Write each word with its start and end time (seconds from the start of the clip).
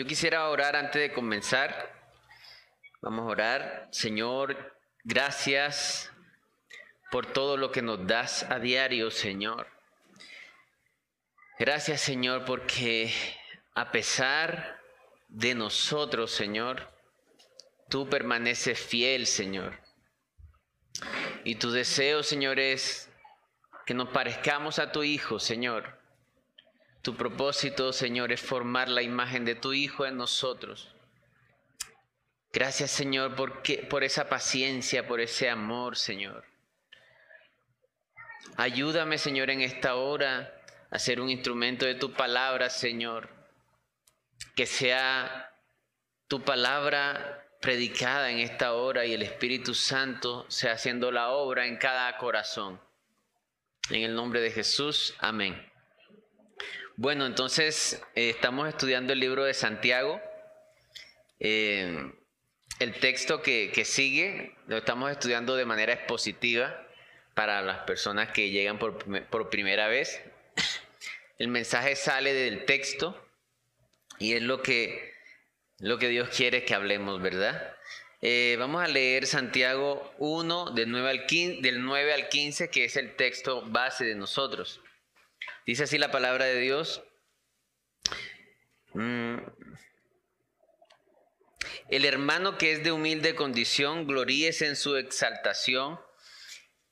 Yo 0.00 0.06
quisiera 0.06 0.48
orar 0.48 0.76
antes 0.76 0.98
de 0.98 1.12
comenzar. 1.12 1.94
Vamos 3.02 3.20
a 3.20 3.32
orar. 3.32 3.88
Señor, 3.92 4.74
gracias 5.04 6.10
por 7.10 7.26
todo 7.26 7.58
lo 7.58 7.70
que 7.70 7.82
nos 7.82 8.06
das 8.06 8.44
a 8.44 8.58
diario, 8.58 9.10
Señor. 9.10 9.66
Gracias, 11.58 12.00
Señor, 12.00 12.46
porque 12.46 13.12
a 13.74 13.92
pesar 13.92 14.80
de 15.28 15.54
nosotros, 15.54 16.30
Señor, 16.30 16.90
tú 17.90 18.08
permaneces 18.08 18.80
fiel, 18.80 19.26
Señor. 19.26 19.80
Y 21.44 21.56
tu 21.56 21.72
deseo, 21.72 22.22
Señor, 22.22 22.58
es 22.58 23.10
que 23.84 23.92
nos 23.92 24.08
parezcamos 24.08 24.78
a 24.78 24.92
tu 24.92 25.02
Hijo, 25.02 25.38
Señor. 25.38 25.99
Tu 27.02 27.16
propósito, 27.16 27.92
Señor, 27.92 28.32
es 28.32 28.40
formar 28.40 28.88
la 28.88 29.02
imagen 29.02 29.44
de 29.44 29.54
tu 29.54 29.72
Hijo 29.72 30.04
en 30.04 30.16
nosotros. 30.16 30.94
Gracias, 32.52 32.90
Señor, 32.90 33.34
por 33.88 34.04
esa 34.04 34.28
paciencia, 34.28 35.06
por 35.06 35.20
ese 35.20 35.48
amor, 35.48 35.96
Señor. 35.96 36.44
Ayúdame, 38.56 39.18
Señor, 39.18 39.50
en 39.50 39.62
esta 39.62 39.94
hora 39.94 40.52
a 40.90 40.98
ser 40.98 41.20
un 41.20 41.30
instrumento 41.30 41.86
de 41.86 41.94
tu 41.94 42.12
palabra, 42.12 42.68
Señor. 42.68 43.30
Que 44.56 44.66
sea 44.66 45.54
tu 46.26 46.42
palabra 46.42 47.46
predicada 47.60 48.30
en 48.30 48.40
esta 48.40 48.72
hora 48.72 49.06
y 49.06 49.14
el 49.14 49.22
Espíritu 49.22 49.74
Santo 49.74 50.44
sea 50.50 50.72
haciendo 50.72 51.12
la 51.12 51.30
obra 51.30 51.66
en 51.66 51.76
cada 51.76 52.16
corazón. 52.18 52.80
En 53.90 54.02
el 54.02 54.14
nombre 54.14 54.40
de 54.40 54.50
Jesús, 54.50 55.14
amén. 55.20 55.69
Bueno, 57.00 57.24
entonces 57.24 57.98
eh, 58.14 58.28
estamos 58.28 58.68
estudiando 58.68 59.14
el 59.14 59.20
libro 59.20 59.44
de 59.44 59.54
Santiago. 59.54 60.20
Eh, 61.38 62.12
el 62.78 62.92
texto 63.00 63.40
que, 63.40 63.72
sigue 63.86 64.54
lo 64.66 64.76
estamos 64.76 65.10
estudiando 65.10 65.56
de 65.56 65.64
manera 65.64 65.94
expositiva 65.94 66.86
para 67.32 67.62
las 67.62 67.84
personas 67.84 68.32
que 68.32 68.50
llegan 68.50 68.78
por, 68.78 68.98
por 69.28 69.48
primera 69.48 69.88
vez. 69.88 70.20
El 71.38 71.48
mensaje 71.48 71.96
sale 71.96 72.34
del 72.34 72.66
texto 72.66 73.18
y 74.18 74.34
es 74.34 74.42
lo 74.42 74.60
que, 74.60 75.14
lo 75.78 75.96
que 75.96 76.08
Dios 76.08 76.28
quiere 76.28 76.66
que 76.66 76.74
hablemos, 76.74 77.22
¿verdad? 77.22 77.78
Eh, 78.20 78.56
vamos 78.58 78.84
a 78.84 78.88
leer 78.88 79.26
Santiago 79.26 80.12
1 80.18 80.72
del 80.72 80.90
9, 80.90 81.08
al 81.08 81.24
15, 81.24 81.62
del 81.62 81.82
9 81.82 82.12
al 82.12 82.28
15, 82.28 82.68
que 82.68 82.84
es 82.84 82.96
el 82.96 83.16
texto 83.16 83.62
base 83.62 84.04
de 84.04 84.16
nosotros. 84.16 84.82
Dice 85.66 85.84
así 85.84 85.98
la 85.98 86.10
palabra 86.10 86.44
de 86.44 86.60
Dios. 86.60 87.02
Mm. 88.94 89.38
El 91.88 92.04
hermano 92.04 92.56
que 92.56 92.72
es 92.72 92.84
de 92.84 92.92
humilde 92.92 93.34
condición, 93.34 94.06
gloríese 94.06 94.66
en 94.66 94.76
su 94.76 94.96
exaltación, 94.96 96.00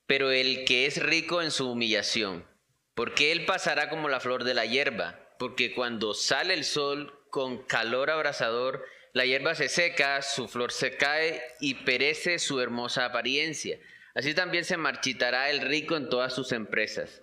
pero 0.07 0.31
el 0.31 0.65
que 0.65 0.87
es 0.87 1.03
rico 1.03 1.43
en 1.43 1.51
su 1.51 1.71
humillación, 1.71 2.47
porque 2.95 3.31
él 3.31 3.45
pasará 3.45 3.89
como 3.91 4.09
la 4.09 4.21
flor 4.21 4.45
de 4.45 4.55
la 4.55 4.67
hierba, 4.67 5.21
porque 5.39 5.75
cuando 5.75 6.15
sale 6.15 6.55
el 6.55 6.65
sol 6.65 7.15
con 7.31 7.65
calor 7.65 8.11
abrasador, 8.11 8.85
la 9.13 9.25
hierba 9.25 9.55
se 9.55 9.69
seca, 9.69 10.23
su 10.23 10.49
flor 10.49 10.73
se 10.73 10.97
cae 10.97 11.43
y 11.61 11.75
perece 11.85 12.39
su 12.39 12.61
hermosa 12.61 13.05
apariencia. 13.05 13.79
Así 14.15 14.35
también 14.35 14.65
se 14.65 14.77
marchitará 14.77 15.51
el 15.51 15.61
rico 15.61 15.97
en 15.97 16.09
todas 16.09 16.35
sus 16.35 16.53
empresas. 16.53 17.23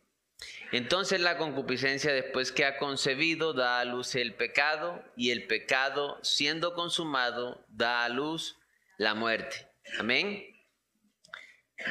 Entonces 0.71 1.19
la 1.19 1.37
concupiscencia 1.37 2.13
después 2.13 2.51
que 2.51 2.63
ha 2.65 2.77
concebido 2.77 3.53
da 3.53 3.79
a 3.79 3.85
luz 3.85 4.15
el 4.15 4.35
pecado 4.35 5.03
y 5.17 5.31
el 5.31 5.45
pecado 5.45 6.17
siendo 6.21 6.73
consumado 6.73 7.65
da 7.67 8.05
a 8.05 8.09
luz 8.09 8.57
la 8.97 9.13
muerte. 9.13 9.67
Amén. 9.99 10.45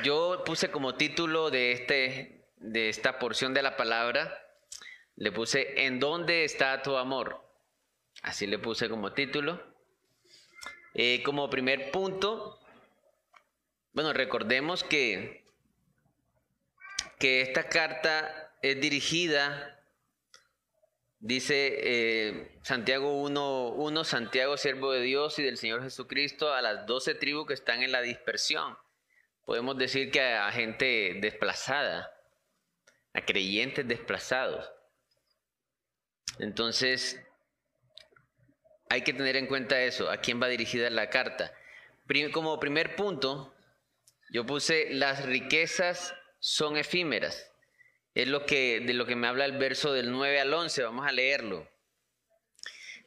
Yo 0.02 0.44
puse 0.46 0.70
como 0.70 0.94
título 0.94 1.50
de, 1.50 1.72
este, 1.72 2.46
de 2.56 2.88
esta 2.88 3.18
porción 3.18 3.52
de 3.52 3.62
la 3.62 3.76
palabra, 3.76 4.46
le 5.16 5.30
puse 5.30 5.84
¿En 5.84 6.00
dónde 6.00 6.44
está 6.44 6.80
tu 6.80 6.96
amor? 6.96 7.44
Así 8.22 8.46
le 8.46 8.58
puse 8.58 8.88
como 8.88 9.12
título. 9.12 9.62
Eh, 10.94 11.22
como 11.22 11.50
primer 11.50 11.90
punto, 11.90 12.58
bueno, 13.92 14.12
recordemos 14.12 14.82
que, 14.82 15.44
que 17.18 17.42
esta 17.42 17.68
carta 17.68 18.49
es 18.62 18.80
dirigida, 18.80 19.80
dice 21.18 21.78
eh, 21.82 22.58
Santiago 22.62 23.22
1, 23.22 24.04
Santiago 24.04 24.56
siervo 24.56 24.92
de 24.92 25.02
Dios 25.02 25.38
y 25.38 25.42
del 25.42 25.56
Señor 25.56 25.82
Jesucristo, 25.82 26.52
a 26.52 26.62
las 26.62 26.86
doce 26.86 27.14
tribus 27.14 27.46
que 27.46 27.54
están 27.54 27.82
en 27.82 27.92
la 27.92 28.02
dispersión. 28.02 28.76
Podemos 29.44 29.78
decir 29.78 30.10
que 30.10 30.20
a 30.20 30.50
gente 30.52 31.18
desplazada, 31.20 32.12
a 33.14 33.24
creyentes 33.24 33.86
desplazados. 33.88 34.70
Entonces, 36.38 37.20
hay 38.88 39.02
que 39.02 39.12
tener 39.12 39.36
en 39.36 39.46
cuenta 39.46 39.82
eso, 39.82 40.10
a 40.10 40.18
quién 40.18 40.40
va 40.40 40.48
dirigida 40.48 40.90
la 40.90 41.10
carta. 41.10 41.52
Como 42.32 42.58
primer 42.58 42.96
punto, 42.96 43.54
yo 44.30 44.44
puse 44.44 44.90
las 44.90 45.24
riquezas 45.24 46.14
son 46.40 46.76
efímeras. 46.76 47.49
Es 48.20 48.28
lo 48.28 48.44
que, 48.44 48.80
de 48.80 48.92
lo 48.92 49.06
que 49.06 49.16
me 49.16 49.28
habla 49.28 49.46
el 49.46 49.56
verso 49.56 49.94
del 49.94 50.12
9 50.12 50.40
al 50.40 50.52
11. 50.52 50.82
Vamos 50.82 51.06
a 51.06 51.12
leerlo. 51.12 51.66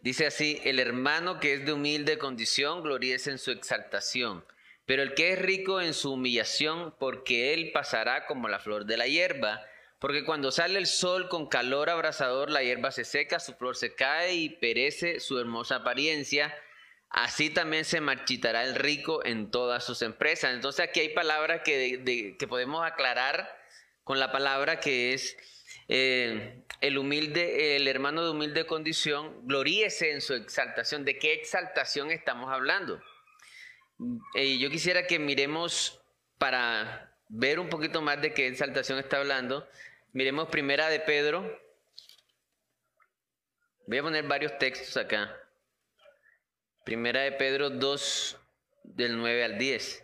Dice 0.02 0.26
así, 0.26 0.60
el 0.64 0.80
hermano 0.80 1.40
que 1.40 1.54
es 1.54 1.66
de 1.68 1.74
humilde 1.74 2.18
condición, 2.18 2.82
gloríese 2.82 3.30
en 3.30 3.38
su 3.38 3.52
exaltación, 3.52 4.44
pero 4.88 5.04
el 5.04 5.14
que 5.14 5.34
es 5.34 5.40
rico 5.40 5.82
en 5.82 5.94
su 5.94 6.14
humillación, 6.14 6.96
porque 6.98 7.54
él 7.54 7.70
pasará 7.72 8.26
como 8.26 8.48
la 8.48 8.60
flor 8.60 8.86
de 8.86 8.98
la 8.98 9.06
hierba, 9.06 9.64
porque 10.00 10.26
cuando 10.26 10.52
sale 10.52 10.80
el 10.80 10.88
sol 10.88 11.30
con 11.30 11.48
calor 11.48 11.92
abrasador, 11.92 12.50
la 12.50 12.64
hierba 12.64 12.92
se 12.92 13.06
seca, 13.06 13.40
su 13.40 13.54
flor 13.54 13.76
se 13.76 13.94
cae 13.94 14.34
y 14.34 14.50
perece 14.50 15.20
su 15.20 15.38
hermosa 15.38 15.76
apariencia, 15.76 16.58
así 17.10 17.52
también 17.52 17.86
se 17.86 18.02
marchitará 18.02 18.64
el 18.64 18.74
rico 18.74 19.24
en 19.24 19.52
todas 19.52 19.86
sus 19.86 20.02
empresas. 20.02 20.56
Entonces 20.56 20.90
aquí 20.90 21.02
hay 21.02 21.10
palabras 21.10 21.62
que, 21.64 22.36
que 22.40 22.48
podemos 22.48 22.84
aclarar 22.84 23.62
con 24.04 24.20
la 24.20 24.32
palabra 24.32 24.80
que 24.80 25.14
es 25.14 25.38
eh, 25.88 26.64
el 26.82 26.98
humilde, 26.98 27.76
el 27.76 27.88
hermano 27.88 28.24
de 28.24 28.32
humilde 28.32 28.66
condición, 28.66 29.48
gloríese 29.48 30.12
en 30.12 30.22
su 30.22 30.34
exaltación. 30.34 31.06
¿De 31.06 31.18
qué 31.18 31.34
exaltación 31.34 32.12
estamos 32.12 32.52
hablando? 32.52 33.02
Eh, 34.36 34.58
yo 34.58 34.70
quisiera 34.70 35.08
que 35.08 35.20
miremos 35.20 36.02
para 36.38 37.16
ver 37.30 37.60
un 37.60 37.70
poquito 37.70 38.02
más 38.02 38.22
de 38.22 38.34
qué 38.34 38.48
exaltación 38.48 39.00
está 39.00 39.18
hablando. 39.18 39.68
Miremos 40.12 40.50
primera 40.50 40.90
de 40.90 41.00
Pedro. 41.00 41.60
Voy 43.88 43.98
a 43.98 44.04
poner 44.04 44.28
varios 44.28 44.58
textos 44.58 44.96
acá. 44.98 45.36
Primera 46.86 47.22
de 47.22 47.32
Pedro 47.32 47.70
2, 47.70 48.38
del 48.84 49.18
9 49.18 49.44
al 49.44 49.58
10. 49.58 50.04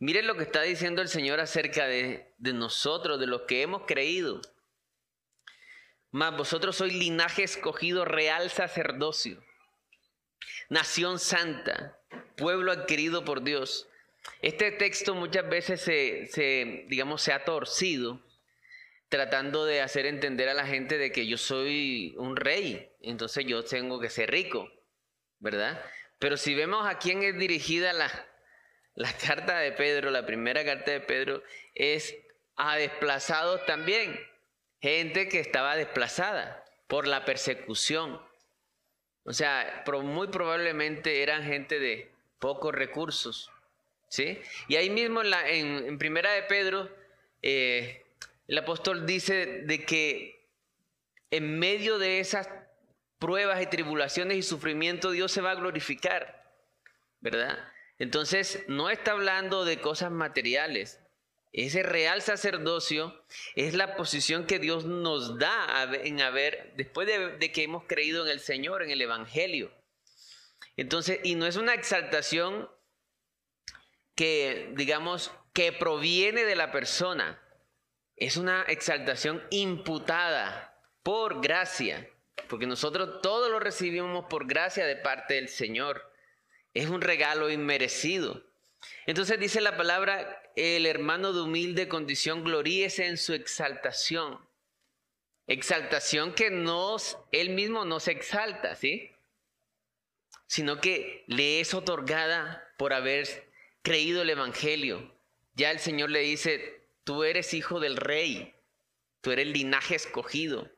Miren 0.00 0.28
lo 0.28 0.36
que 0.36 0.44
está 0.44 0.62
diciendo 0.62 1.02
el 1.02 1.08
Señor 1.08 1.40
acerca 1.40 1.86
de, 1.86 2.32
nosotros, 2.38 3.18
de 3.18 3.26
los 3.26 3.42
que 3.42 3.62
hemos 3.62 3.82
creído. 3.84 4.40
Mas 6.10 6.36
vosotros 6.36 6.76
sois 6.76 6.94
linaje 6.94 7.42
escogido, 7.42 8.04
real 8.04 8.48
sacerdocio, 8.48 9.42
nación 10.68 11.18
santa, 11.18 11.98
pueblo 12.36 12.70
adquirido 12.70 13.24
por 13.24 13.42
Dios. 13.42 13.88
Este 14.40 14.70
texto 14.70 15.14
muchas 15.14 15.48
veces 15.48 15.80
se, 15.80 16.86
digamos, 16.88 17.20
se 17.22 17.32
ha 17.32 17.44
torcido 17.44 18.24
tratando 19.08 19.64
de 19.64 19.80
hacer 19.80 20.06
entender 20.06 20.48
a 20.48 20.54
la 20.54 20.66
gente 20.66 20.96
de 20.98 21.10
que 21.10 21.26
yo 21.26 21.38
soy 21.38 22.14
un 22.18 22.36
rey, 22.36 22.92
entonces 23.00 23.46
yo 23.46 23.64
tengo 23.64 23.98
que 24.00 24.10
ser 24.10 24.30
rico, 24.30 24.70
¿verdad? 25.38 25.82
Pero 26.18 26.36
si 26.36 26.54
vemos 26.54 26.86
a 26.86 26.98
quién 26.98 27.22
es 27.22 27.38
dirigida 27.38 27.94
la, 27.94 28.10
la 28.98 29.12
carta 29.12 29.58
de 29.58 29.70
Pedro, 29.70 30.10
la 30.10 30.26
primera 30.26 30.64
carta 30.64 30.90
de 30.90 31.00
Pedro, 31.00 31.40
es 31.76 32.16
a 32.56 32.76
desplazados 32.76 33.64
también, 33.64 34.18
gente 34.82 35.28
que 35.28 35.38
estaba 35.38 35.76
desplazada 35.76 36.64
por 36.88 37.06
la 37.06 37.24
persecución. 37.24 38.20
O 39.22 39.32
sea, 39.32 39.84
muy 40.02 40.26
probablemente 40.28 41.22
eran 41.22 41.44
gente 41.44 41.78
de 41.78 42.10
pocos 42.40 42.74
recursos, 42.74 43.52
¿sí? 44.08 44.40
Y 44.66 44.74
ahí 44.74 44.90
mismo 44.90 45.22
en, 45.22 45.30
la, 45.30 45.98
primera 45.98 46.32
de 46.32 46.42
Pedro, 46.42 46.90
eh, 47.42 48.04
el 48.48 48.58
apóstol 48.58 49.06
dice 49.06 49.62
de 49.62 49.84
que 49.84 50.44
en 51.30 51.56
medio 51.60 52.00
de 52.00 52.18
esas 52.18 52.48
pruebas 53.20 53.62
y 53.62 53.66
tribulaciones 53.66 54.38
y 54.38 54.42
sufrimiento 54.42 55.12
Dios 55.12 55.30
se 55.30 55.40
va 55.40 55.52
a 55.52 55.56
glorificar, 55.56 56.42
¿verdad? 57.20 57.58
Entonces 57.98 58.64
no 58.68 58.90
está 58.90 59.12
hablando 59.12 59.64
de 59.64 59.80
cosas 59.80 60.10
materiales. 60.10 61.00
Ese 61.52 61.82
real 61.82 62.22
sacerdocio 62.22 63.24
es 63.54 63.74
la 63.74 63.96
posición 63.96 64.46
que 64.46 64.58
Dios 64.58 64.84
nos 64.84 65.38
da 65.38 65.88
en 66.04 66.20
haber, 66.20 66.74
después 66.76 67.08
de, 67.08 67.52
que 67.52 67.62
hemos 67.62 67.84
creído 67.84 68.24
en 68.24 68.32
el 68.32 68.40
Señor, 68.40 68.82
en 68.82 68.90
el 68.90 69.00
Evangelio. 69.00 69.72
Entonces, 70.76 71.20
y 71.24 71.34
no 71.34 71.46
es 71.46 71.56
una 71.56 71.74
exaltación 71.74 72.68
que, 74.14 74.72
digamos, 74.76 75.32
que 75.52 75.72
proviene 75.72 76.44
de 76.44 76.54
la 76.54 76.70
persona, 76.70 77.42
es 78.14 78.36
una 78.36 78.62
exaltación 78.62 79.42
imputada 79.50 80.76
por 81.02 81.40
gracia, 81.40 82.08
porque 82.48 82.66
nosotros 82.66 83.22
todo 83.22 83.48
lo 83.48 83.58
recibimos 83.58 84.26
por 84.26 84.46
gracia 84.46 84.86
de 84.86 84.96
parte 84.96 85.34
del 85.34 85.48
Señor. 85.48 86.12
Es 86.74 86.88
un 86.88 87.00
regalo 87.00 87.50
inmerecido. 87.50 88.44
Entonces 89.06 89.40
dice 89.40 89.60
la 89.60 89.76
palabra, 89.76 90.42
el 90.56 90.86
hermano 90.86 91.32
de 91.32 91.42
humilde 91.42 91.88
condición 91.88 92.44
gloríese 92.44 93.06
en 93.06 93.16
su 93.16 93.32
exaltación. 93.32 94.38
Exaltación 95.46 96.34
que 96.34 96.50
no, 96.50 96.96
él 97.32 97.50
mismo 97.50 97.84
no 97.84 98.00
se 98.00 98.12
exalta, 98.12 98.74
¿sí? 98.74 99.10
Sino 100.46 100.80
que 100.80 101.24
le 101.26 101.60
es 101.60 101.74
otorgada 101.74 102.70
por 102.76 102.92
haber 102.92 103.50
creído 103.82 104.22
el 104.22 104.30
Evangelio. 104.30 105.14
Ya 105.54 105.70
el 105.70 105.78
Señor 105.78 106.10
le 106.10 106.20
dice, 106.20 106.78
Tú 107.08 107.24
eres 107.24 107.54
hijo 107.54 107.80
del 107.80 107.96
rey. 107.96 108.54
Tú 109.22 109.30
eres 109.30 109.46
linaje 109.46 109.94
escogido. 109.94 110.70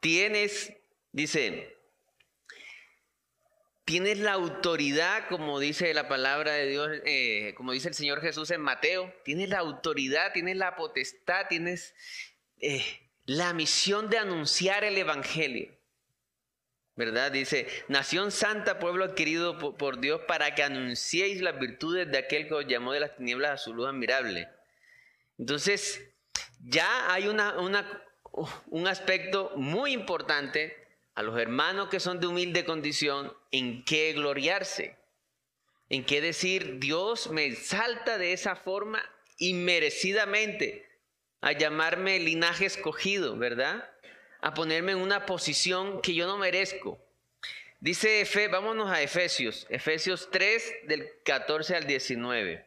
Tienes, 0.00 0.72
dice, 1.12 1.76
tienes 3.84 4.18
la 4.18 4.32
autoridad, 4.32 5.28
como 5.28 5.60
dice 5.60 5.92
la 5.94 6.08
palabra 6.08 6.52
de 6.52 6.66
Dios, 6.66 6.90
eh, 7.04 7.54
como 7.56 7.72
dice 7.72 7.88
el 7.88 7.94
Señor 7.94 8.20
Jesús 8.20 8.50
en 8.50 8.60
Mateo. 8.60 9.12
Tienes 9.24 9.48
la 9.50 9.58
autoridad, 9.58 10.32
tienes 10.32 10.56
la 10.56 10.76
potestad, 10.76 11.46
tienes 11.48 11.94
eh, 12.60 12.84
la 13.26 13.52
misión 13.52 14.08
de 14.08 14.18
anunciar 14.18 14.84
el 14.84 14.96
Evangelio. 14.96 15.74
¿verdad? 16.96 17.32
Dice, 17.32 17.66
nación 17.88 18.30
santa, 18.30 18.78
pueblo 18.78 19.04
adquirido 19.04 19.58
por, 19.58 19.98
Dios, 19.98 20.20
para 20.28 20.54
que 20.54 20.62
anunciéis 20.62 21.40
las 21.40 21.58
virtudes 21.58 22.08
de 22.08 22.18
aquel 22.18 22.46
que 22.46 22.54
os 22.54 22.66
llamó 22.66 22.92
de 22.92 23.00
las 23.00 23.16
tinieblas 23.16 23.50
a 23.50 23.56
su 23.56 23.74
luz 23.74 23.88
admirable. 23.88 24.48
Entonces, 25.36 26.00
ya 26.60 27.12
hay 27.12 27.26
una, 27.26 27.56
un 28.68 28.86
aspecto 28.86 29.52
muy 29.56 29.92
importante 29.92 30.83
a 31.14 31.22
los 31.22 31.38
hermanos 31.38 31.88
que 31.88 32.00
son 32.00 32.20
de 32.20 32.26
humilde 32.26 32.64
condición 32.64 33.32
en 33.52 33.84
qué 33.84 34.12
gloriarse, 34.12 34.96
en 35.88 36.04
qué 36.04 36.20
decir, 36.20 36.78
Dios 36.78 37.30
me 37.30 37.46
exalta 37.46 38.18
de 38.18 38.32
esa 38.32 38.56
forma 38.56 39.02
inmerecidamente 39.38 40.88
a 41.40 41.52
llamarme 41.52 42.18
linaje 42.18 42.66
escogido, 42.66 43.36
¿verdad? 43.36 43.90
A 44.40 44.54
ponerme 44.54 44.92
en 44.92 44.98
una 44.98 45.26
posición 45.26 46.00
que 46.00 46.14
yo 46.14 46.26
no 46.26 46.38
merezco. 46.38 46.98
Dice 47.80 48.22
Efe, 48.22 48.48
vámonos 48.48 48.90
a 48.90 49.02
Efesios, 49.02 49.66
Efesios 49.68 50.30
3 50.30 50.74
del 50.88 51.06
14 51.24 51.76
al 51.76 51.86
19. 51.86 52.66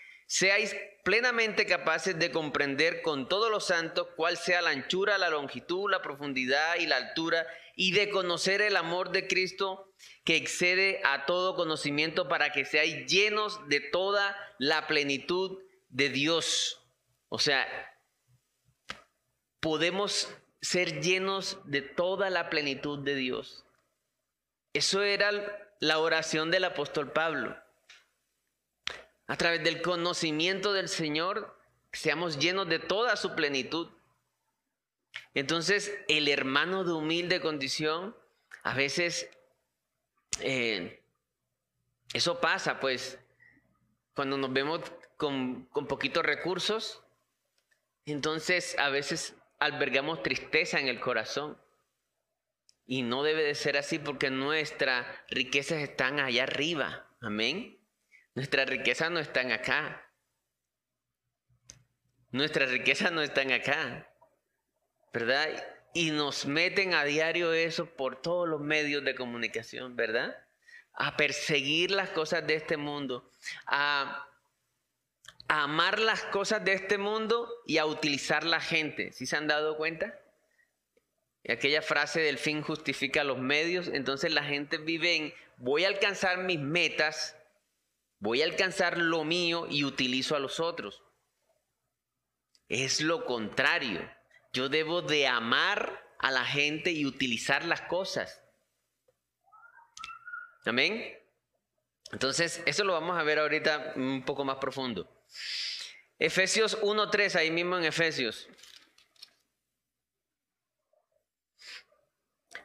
seáis 0.31 0.73
plenamente 1.03 1.65
capaces 1.65 2.17
de 2.17 2.31
comprender 2.31 3.01
con 3.01 3.27
todos 3.27 3.51
los 3.51 3.65
santos 3.65 4.07
cuál 4.15 4.37
sea 4.37 4.61
la 4.61 4.69
anchura, 4.69 5.17
la 5.17 5.29
longitud, 5.29 5.91
la 5.91 6.01
profundidad 6.01 6.77
y 6.77 6.85
la 6.85 6.95
altura, 6.95 7.45
y 7.75 7.91
de 7.91 8.09
conocer 8.09 8.61
el 8.61 8.77
amor 8.77 9.11
de 9.11 9.27
Cristo 9.27 9.91
que 10.23 10.37
excede 10.37 11.01
a 11.03 11.25
todo 11.25 11.57
conocimiento 11.57 12.29
para 12.29 12.53
que 12.53 12.63
seáis 12.63 13.11
llenos 13.11 13.67
de 13.67 13.81
toda 13.81 14.37
la 14.57 14.87
plenitud 14.87 15.59
de 15.89 16.07
Dios. 16.07 16.81
O 17.27 17.37
sea, 17.37 17.67
podemos 19.59 20.33
ser 20.61 21.01
llenos 21.01 21.57
de 21.65 21.81
toda 21.81 22.29
la 22.29 22.49
plenitud 22.49 22.99
de 22.99 23.15
Dios. 23.15 23.65
Eso 24.71 25.03
era 25.03 25.29
la 25.81 25.99
oración 25.99 26.51
del 26.51 26.63
apóstol 26.63 27.11
Pablo 27.11 27.60
a 29.31 29.37
través 29.37 29.63
del 29.63 29.81
conocimiento 29.81 30.73
del 30.73 30.89
Señor, 30.89 31.57
seamos 31.93 32.37
llenos 32.37 32.67
de 32.67 32.79
toda 32.79 33.15
su 33.15 33.33
plenitud. 33.33 33.87
Entonces, 35.33 35.97
el 36.09 36.27
hermano 36.27 36.83
de 36.83 36.91
humilde 36.91 37.39
condición, 37.39 38.13
a 38.63 38.73
veces, 38.73 39.29
eh, 40.41 41.01
eso 42.13 42.41
pasa, 42.41 42.81
pues, 42.81 43.19
cuando 44.15 44.35
nos 44.35 44.51
vemos 44.51 44.81
con, 45.15 45.63
con 45.67 45.87
poquitos 45.87 46.25
recursos, 46.25 47.01
entonces 48.03 48.77
a 48.79 48.89
veces 48.89 49.33
albergamos 49.59 50.23
tristeza 50.23 50.77
en 50.77 50.89
el 50.89 50.99
corazón. 50.99 51.57
Y 52.85 53.03
no 53.03 53.23
debe 53.23 53.43
de 53.43 53.55
ser 53.55 53.77
así 53.77 53.97
porque 53.97 54.29
nuestras 54.29 55.07
riquezas 55.29 55.77
están 55.77 56.19
allá 56.19 56.43
arriba. 56.43 57.07
Amén. 57.21 57.80
Nuestras 58.33 58.69
riquezas 58.69 59.11
no 59.11 59.19
están 59.19 59.51
acá. 59.51 60.09
Nuestras 62.31 62.71
riquezas 62.71 63.11
no 63.11 63.21
están 63.21 63.51
acá. 63.51 64.07
¿Verdad? 65.13 65.49
Y 65.93 66.11
nos 66.11 66.45
meten 66.45 66.93
a 66.93 67.03
diario 67.03 67.51
eso 67.51 67.85
por 67.85 68.21
todos 68.21 68.47
los 68.47 68.61
medios 68.61 69.03
de 69.03 69.15
comunicación, 69.15 69.97
¿verdad? 69.97 70.37
A 70.93 71.17
perseguir 71.17 71.91
las 71.91 72.09
cosas 72.09 72.47
de 72.47 72.55
este 72.55 72.77
mundo, 72.77 73.29
a, 73.65 74.25
amar 75.49 75.99
las 75.99 76.23
cosas 76.23 76.63
de 76.63 76.71
este 76.71 76.97
mundo 76.97 77.49
y 77.65 77.77
a 77.77 77.85
utilizar 77.85 78.45
la 78.45 78.61
gente. 78.61 79.11
¿Sí 79.11 79.25
se 79.25 79.35
han 79.35 79.47
dado 79.47 79.75
cuenta? 79.75 80.17
Aquella 81.49 81.81
frase 81.81 82.21
del 82.21 82.37
fin 82.37 82.61
justifica 82.61 83.25
los 83.25 83.37
medios. 83.37 83.89
Entonces 83.89 84.31
la 84.31 84.45
gente 84.45 84.77
vive 84.77 85.15
en 85.15 85.33
voy 85.57 85.83
a 85.83 85.89
alcanzar 85.89 86.37
mis 86.37 86.59
metas 86.59 87.35
Voy 88.21 88.43
a 88.43 88.45
alcanzar 88.45 88.99
lo 88.99 89.23
mío 89.23 89.65
y 89.67 89.83
utilizo 89.83 90.35
a 90.35 90.39
los 90.39 90.59
otros. 90.59 91.01
Es 92.69 93.01
lo 93.01 93.25
contrario. 93.25 94.07
Yo 94.53 94.69
debo 94.69 95.01
de 95.01 95.27
amar 95.27 96.05
a 96.19 96.29
la 96.29 96.45
gente 96.45 96.91
y 96.91 97.07
utilizar 97.07 97.65
las 97.65 97.81
cosas. 97.81 98.43
Amén. 100.65 101.17
Entonces, 102.11 102.61
eso 102.67 102.83
lo 102.83 102.93
vamos 102.93 103.17
a 103.17 103.23
ver 103.23 103.39
ahorita 103.39 103.93
un 103.95 104.23
poco 104.23 104.45
más 104.45 104.57
profundo. 104.57 105.09
Efesios 106.19 106.79
1.3, 106.81 107.35
ahí 107.35 107.49
mismo 107.49 107.75
en 107.79 107.85
Efesios. 107.85 108.47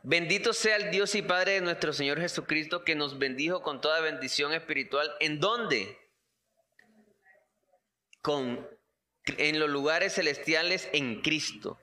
Bendito 0.09 0.53
sea 0.53 0.77
el 0.77 0.93
Dios 0.93 1.17
y 1.17 1.23
Padre 1.23 1.55
de 1.55 1.63
nuestro 1.63 1.93
Señor 1.93 2.21
Jesucristo 2.21 2.85
que 2.85 2.95
nos 2.95 3.19
bendijo 3.19 3.63
con 3.63 3.81
toda 3.81 3.99
bendición 3.99 4.53
espiritual. 4.53 5.13
¿En 5.19 5.41
dónde? 5.41 5.99
Con, 8.23 8.65
en 9.37 9.59
los 9.59 9.69
lugares 9.69 10.15
celestiales 10.15 10.89
en 10.93 11.23
Cristo. 11.23 11.81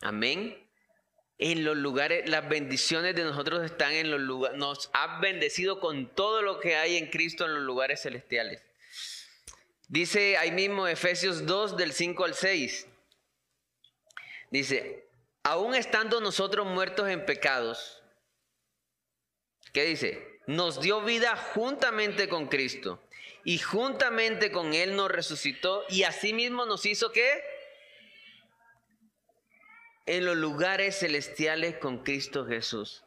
Amén. 0.00 0.64
En 1.38 1.64
los 1.64 1.76
lugares, 1.76 2.30
las 2.30 2.48
bendiciones 2.48 3.16
de 3.16 3.24
nosotros 3.24 3.64
están 3.64 3.94
en 3.94 4.12
los 4.12 4.20
lugares. 4.20 4.56
Nos 4.56 4.88
ha 4.92 5.18
bendecido 5.18 5.80
con 5.80 6.14
todo 6.14 6.42
lo 6.42 6.60
que 6.60 6.76
hay 6.76 6.98
en 6.98 7.10
Cristo 7.10 7.46
en 7.46 7.54
los 7.54 7.64
lugares 7.64 8.00
celestiales. 8.02 8.62
Dice 9.88 10.36
ahí 10.36 10.52
mismo 10.52 10.86
Efesios 10.86 11.46
2 11.46 11.76
del 11.76 11.92
5 11.94 12.24
al 12.26 12.34
6. 12.34 12.86
Dice, 14.52 15.09
aún 15.42 15.74
estando 15.74 16.20
nosotros 16.20 16.66
muertos 16.66 17.08
en 17.08 17.24
pecados, 17.24 18.02
¿qué 19.72 19.84
dice? 19.84 20.40
Nos 20.46 20.80
dio 20.80 21.02
vida 21.02 21.36
juntamente 21.36 22.28
con 22.28 22.48
Cristo 22.48 23.02
y 23.44 23.58
juntamente 23.58 24.50
con 24.50 24.74
Él 24.74 24.96
nos 24.96 25.10
resucitó 25.10 25.84
y 25.88 26.02
asimismo 26.02 26.66
nos 26.66 26.84
hizo 26.86 27.12
qué? 27.12 27.42
En 30.06 30.24
los 30.24 30.36
lugares 30.36 30.98
celestiales 30.98 31.76
con 31.76 32.02
Cristo 32.02 32.46
Jesús. 32.46 33.04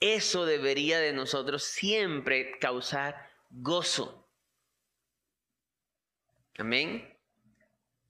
Eso 0.00 0.46
debería 0.46 0.98
de 0.98 1.12
nosotros 1.12 1.62
siempre 1.62 2.58
causar 2.58 3.30
gozo. 3.50 4.26
Amén. 6.56 7.16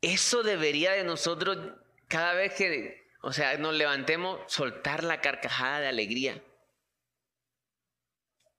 Eso 0.00 0.42
debería 0.42 0.92
de 0.92 1.04
nosotros, 1.04 1.58
cada 2.08 2.34
vez 2.34 2.54
que, 2.54 2.99
o 3.22 3.32
sea, 3.32 3.56
nos 3.58 3.74
levantemos, 3.74 4.40
soltar 4.46 5.04
la 5.04 5.20
carcajada 5.20 5.80
de 5.80 5.88
alegría. 5.88 6.42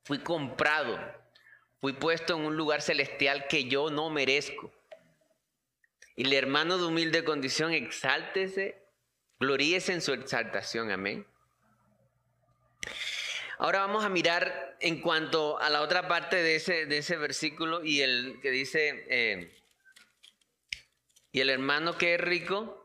Fui 0.03 0.19
comprado, 0.19 0.99
fui 1.79 1.93
puesto 1.93 2.35
en 2.35 2.45
un 2.45 2.57
lugar 2.57 2.81
celestial 2.81 3.47
que 3.47 3.65
yo 3.65 3.89
no 3.89 4.09
merezco. 4.09 4.71
Y 6.15 6.25
el 6.25 6.33
hermano 6.33 6.77
de 6.77 6.85
humilde 6.85 7.23
condición, 7.23 7.71
exáltese, 7.73 8.83
gloríese 9.39 9.93
en 9.93 10.01
su 10.01 10.13
exaltación. 10.13 10.91
Amén. 10.91 11.25
Ahora 13.57 13.79
vamos 13.79 14.03
a 14.03 14.09
mirar 14.09 14.75
en 14.79 15.01
cuanto 15.01 15.59
a 15.59 15.69
la 15.69 15.81
otra 15.81 16.07
parte 16.07 16.35
de 16.37 16.55
ese, 16.55 16.85
de 16.85 16.99
ese 16.99 17.15
versículo 17.17 17.83
y 17.83 18.01
el 18.01 18.39
que 18.41 18.51
dice, 18.51 19.05
eh, 19.07 19.55
y 21.31 21.41
el 21.41 21.49
hermano 21.49 21.97
que 21.97 22.15
es 22.15 22.21
rico 22.21 22.80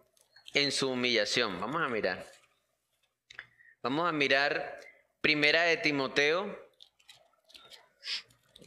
en 0.57 0.73
su 0.73 0.91
humillación. 0.91 1.61
Vamos 1.61 1.83
a 1.83 1.89
mirar. 1.89 2.27
Vamos 3.83 4.09
a 4.09 4.13
mirar 4.13 4.81
Primera 5.21 5.65
de 5.65 5.77
Timoteo. 5.77 6.67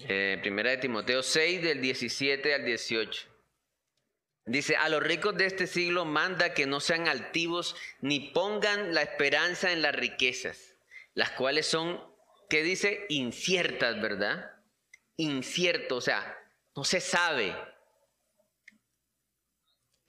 Eh, 0.07 0.37
primera 0.41 0.69
de 0.69 0.77
Timoteo 0.77 1.23
6 1.23 1.63
del 1.63 1.81
17 1.81 2.53
al 2.53 2.63
18. 2.63 3.27
Dice, 4.45 4.75
a 4.75 4.87
los 4.87 5.01
ricos 5.01 5.35
de 5.35 5.47
este 5.47 5.65
siglo 5.65 6.05
manda 6.05 6.53
que 6.53 6.67
no 6.67 6.79
sean 6.79 7.07
altivos 7.07 7.75
ni 8.01 8.19
pongan 8.19 8.93
la 8.93 9.01
esperanza 9.01 9.71
en 9.71 9.81
las 9.81 9.95
riquezas, 9.95 10.75
las 11.15 11.31
cuales 11.31 11.65
son, 11.65 12.01
¿qué 12.49 12.61
dice? 12.61 13.05
Inciertas, 13.09 13.99
¿verdad? 13.99 14.51
Incierto, 15.17 15.97
o 15.97 16.01
sea, 16.01 16.37
no 16.75 16.83
se 16.83 17.01
sabe 17.01 17.55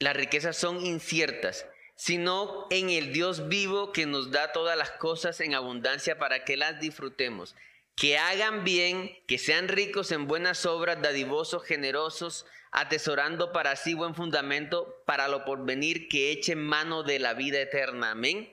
las 0.00 0.16
riquezas 0.16 0.56
son 0.56 0.84
inciertas, 0.84 1.66
sino 1.94 2.66
en 2.70 2.88
el 2.88 3.12
Dios 3.12 3.48
vivo 3.48 3.92
que 3.92 4.06
nos 4.06 4.30
da 4.30 4.50
todas 4.50 4.76
las 4.76 4.90
cosas 4.92 5.38
en 5.40 5.54
abundancia 5.54 6.18
para 6.18 6.44
que 6.44 6.56
las 6.56 6.80
disfrutemos. 6.80 7.54
Que 7.94 8.16
hagan 8.16 8.64
bien, 8.64 9.14
que 9.28 9.36
sean 9.36 9.68
ricos 9.68 10.10
en 10.10 10.26
buenas 10.26 10.64
obras, 10.64 11.02
dadivosos, 11.02 11.64
generosos, 11.64 12.46
atesorando 12.72 13.52
para 13.52 13.76
sí 13.76 13.92
buen 13.92 14.14
fundamento 14.14 15.02
para 15.06 15.28
lo 15.28 15.44
porvenir, 15.44 16.08
que 16.08 16.32
echen 16.32 16.64
mano 16.64 17.02
de 17.02 17.18
la 17.18 17.34
vida 17.34 17.60
eterna. 17.60 18.12
Amén. 18.12 18.50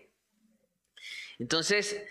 Entonces, 1.40 2.04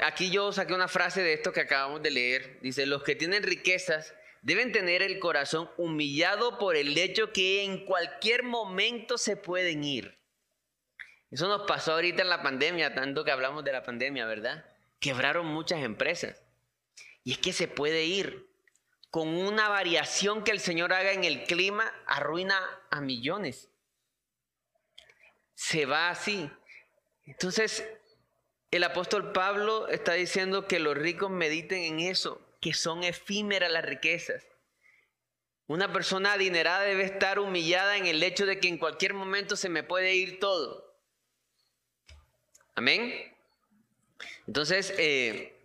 aquí 0.00 0.30
yo 0.30 0.52
saqué 0.52 0.72
una 0.72 0.88
frase 0.88 1.22
de 1.22 1.34
esto 1.34 1.52
que 1.52 1.60
acabamos 1.60 2.02
de 2.02 2.12
leer. 2.12 2.60
Dice, 2.62 2.86
los 2.86 3.02
que 3.02 3.14
tienen 3.14 3.42
riquezas 3.42 4.14
deben 4.42 4.72
tener 4.72 5.02
el 5.02 5.18
corazón 5.18 5.70
humillado 5.76 6.58
por 6.58 6.76
el 6.76 6.98
hecho 6.98 7.32
que 7.32 7.62
en 7.62 7.86
cualquier 7.86 8.42
momento 8.42 9.16
se 9.16 9.36
pueden 9.36 9.84
ir. 9.84 10.18
Eso 11.30 11.48
nos 11.48 11.66
pasó 11.66 11.92
ahorita 11.92 12.22
en 12.22 12.28
la 12.28 12.42
pandemia, 12.42 12.94
tanto 12.94 13.24
que 13.24 13.30
hablamos 13.30 13.64
de 13.64 13.72
la 13.72 13.82
pandemia, 13.82 14.26
¿verdad? 14.26 14.66
Quebraron 15.00 15.46
muchas 15.46 15.82
empresas. 15.82 16.42
Y 17.24 17.32
es 17.32 17.38
que 17.38 17.52
se 17.52 17.68
puede 17.68 18.04
ir. 18.04 18.50
Con 19.10 19.28
una 19.28 19.68
variación 19.68 20.42
que 20.42 20.52
el 20.52 20.60
Señor 20.60 20.92
haga 20.92 21.12
en 21.12 21.24
el 21.24 21.44
clima, 21.44 21.90
arruina 22.06 22.58
a 22.90 23.00
millones. 23.00 23.68
Se 25.54 25.86
va 25.86 26.08
así. 26.08 26.50
Entonces, 27.24 27.86
el 28.70 28.84
apóstol 28.84 29.32
Pablo 29.32 29.88
está 29.88 30.14
diciendo 30.14 30.66
que 30.66 30.80
los 30.80 30.96
ricos 30.96 31.30
mediten 31.30 31.82
en 31.82 32.00
eso, 32.00 32.40
que 32.62 32.72
son 32.72 33.02
efímeras 33.02 33.72
las 33.72 33.84
riquezas. 33.84 34.46
Una 35.66 35.92
persona 35.92 36.34
adinerada 36.34 36.82
debe 36.82 37.02
estar 37.02 37.40
humillada 37.40 37.96
en 37.96 38.06
el 38.06 38.22
hecho 38.22 38.46
de 38.46 38.60
que 38.60 38.68
en 38.68 38.78
cualquier 38.78 39.14
momento 39.14 39.56
se 39.56 39.68
me 39.68 39.82
puede 39.82 40.14
ir 40.14 40.38
todo. 40.38 40.96
Amén. 42.76 43.34
Entonces, 44.46 44.94
eh, 44.96 45.58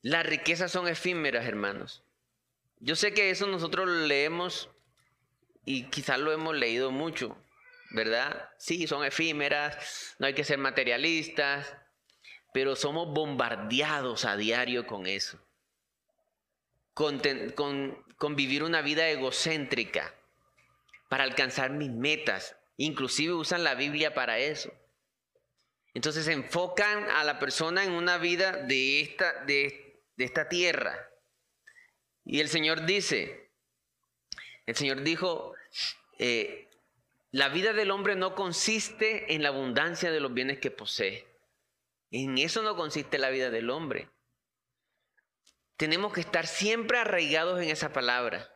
las 0.00 0.24
riquezas 0.24 0.72
son 0.72 0.88
efímeras, 0.88 1.44
hermanos. 1.44 2.02
Yo 2.80 2.96
sé 2.96 3.12
que 3.12 3.28
eso 3.28 3.46
nosotros 3.46 3.86
lo 3.86 4.06
leemos 4.06 4.70
y 5.66 5.90
quizás 5.90 6.18
lo 6.18 6.32
hemos 6.32 6.56
leído 6.56 6.90
mucho, 6.90 7.36
¿verdad? 7.90 8.48
Sí, 8.56 8.86
son 8.86 9.04
efímeras, 9.04 10.16
no 10.18 10.26
hay 10.26 10.32
que 10.32 10.44
ser 10.44 10.56
materialistas, 10.56 11.76
pero 12.54 12.76
somos 12.76 13.12
bombardeados 13.12 14.24
a 14.24 14.38
diario 14.38 14.86
con 14.86 15.06
eso 15.06 15.45
con, 16.96 18.36
vivir 18.36 18.62
una 18.62 18.80
vida 18.80 19.06
egocéntrica 19.10 20.14
para 21.10 21.24
alcanzar 21.24 21.70
mis 21.70 21.90
metas. 21.90 22.56
Inclusive 22.78 23.34
usan 23.34 23.64
la 23.64 23.74
Biblia 23.74 24.14
para 24.14 24.38
eso. 24.38 24.72
Entonces 25.92 26.26
enfocan 26.28 27.04
a 27.10 27.22
la 27.22 27.38
persona 27.38 27.84
en 27.84 27.92
una 27.92 28.16
vida 28.16 28.52
de 28.52 29.02
esta, 29.02 29.44
de, 29.44 30.00
esta 30.16 30.48
tierra. 30.48 31.10
Y 32.24 32.40
el 32.40 32.48
Señor 32.48 32.86
dice, 32.86 33.50
el 34.64 34.74
Señor 34.74 35.02
dijo, 35.02 35.54
eh, 36.18 36.66
la 37.30 37.50
vida 37.50 37.74
del 37.74 37.90
hombre 37.90 38.16
no 38.16 38.34
consiste 38.34 39.34
en 39.34 39.42
la 39.42 39.50
abundancia 39.50 40.10
de 40.10 40.20
los 40.20 40.32
bienes 40.32 40.60
que 40.60 40.70
posee. 40.70 41.26
En 42.10 42.38
eso 42.38 42.62
no 42.62 42.74
consiste 42.74 43.18
la 43.18 43.28
vida 43.28 43.50
del 43.50 43.68
hombre. 43.68 44.08
Tenemos 45.76 46.12
que 46.12 46.20
estar 46.20 46.46
siempre 46.46 46.98
arraigados 46.98 47.60
en 47.60 47.68
esa 47.68 47.92
palabra. 47.92 48.50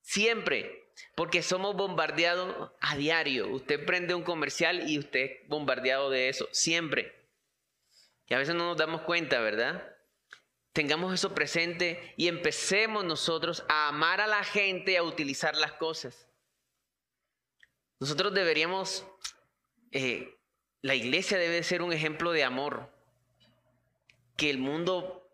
Siempre. 0.00 0.90
Porque 1.14 1.42
somos 1.42 1.76
bombardeados 1.76 2.70
a 2.80 2.96
diario. 2.96 3.48
Usted 3.48 3.84
prende 3.84 4.14
un 4.14 4.22
comercial 4.22 4.88
y 4.88 4.98
usted 4.98 5.20
es 5.20 5.48
bombardeado 5.48 6.10
de 6.10 6.28
eso. 6.28 6.48
Siempre. 6.52 7.14
Y 8.28 8.34
a 8.34 8.38
veces 8.38 8.54
no 8.54 8.66
nos 8.66 8.76
damos 8.76 9.02
cuenta, 9.02 9.40
¿verdad? 9.40 9.94
Tengamos 10.72 11.14
eso 11.14 11.34
presente 11.34 12.14
y 12.16 12.28
empecemos 12.28 13.04
nosotros 13.04 13.64
a 13.68 13.88
amar 13.88 14.20
a 14.20 14.26
la 14.26 14.44
gente 14.44 14.92
y 14.92 14.96
a 14.96 15.02
utilizar 15.02 15.56
las 15.56 15.72
cosas. 15.72 16.28
Nosotros 17.98 18.34
deberíamos, 18.34 19.06
eh, 19.92 20.34
la 20.82 20.94
iglesia 20.94 21.38
debe 21.38 21.62
ser 21.62 21.82
un 21.82 21.92
ejemplo 21.92 22.32
de 22.32 22.44
amor. 22.44 22.90
Que 24.36 24.50
el 24.50 24.58
mundo 24.58 25.25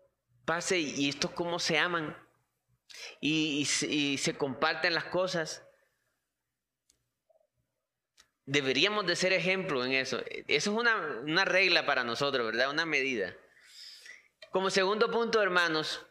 pase 0.45 0.79
y 0.79 1.09
estos 1.09 1.31
cómo 1.31 1.59
se 1.59 1.77
aman 1.77 2.17
y, 3.19 3.65
se 3.65 4.37
comparten 4.37 4.93
las 4.93 5.05
cosas. 5.05 5.63
Deberíamos 8.45 9.05
de 9.05 9.15
ser 9.15 9.33
ejemplo 9.33 9.85
en 9.85 9.93
eso. 9.93 10.21
Eso 10.47 10.71
es 10.71 10.77
una, 10.77 10.97
una 11.21 11.45
regla 11.45 11.85
para 11.85 12.03
nosotros, 12.03 12.45
¿verdad? 12.45 12.69
Una 12.69 12.85
medida. 12.85 13.35
Como 14.51 14.69
segundo 14.69 15.09
punto, 15.09 15.41
hermanos, 15.41 16.05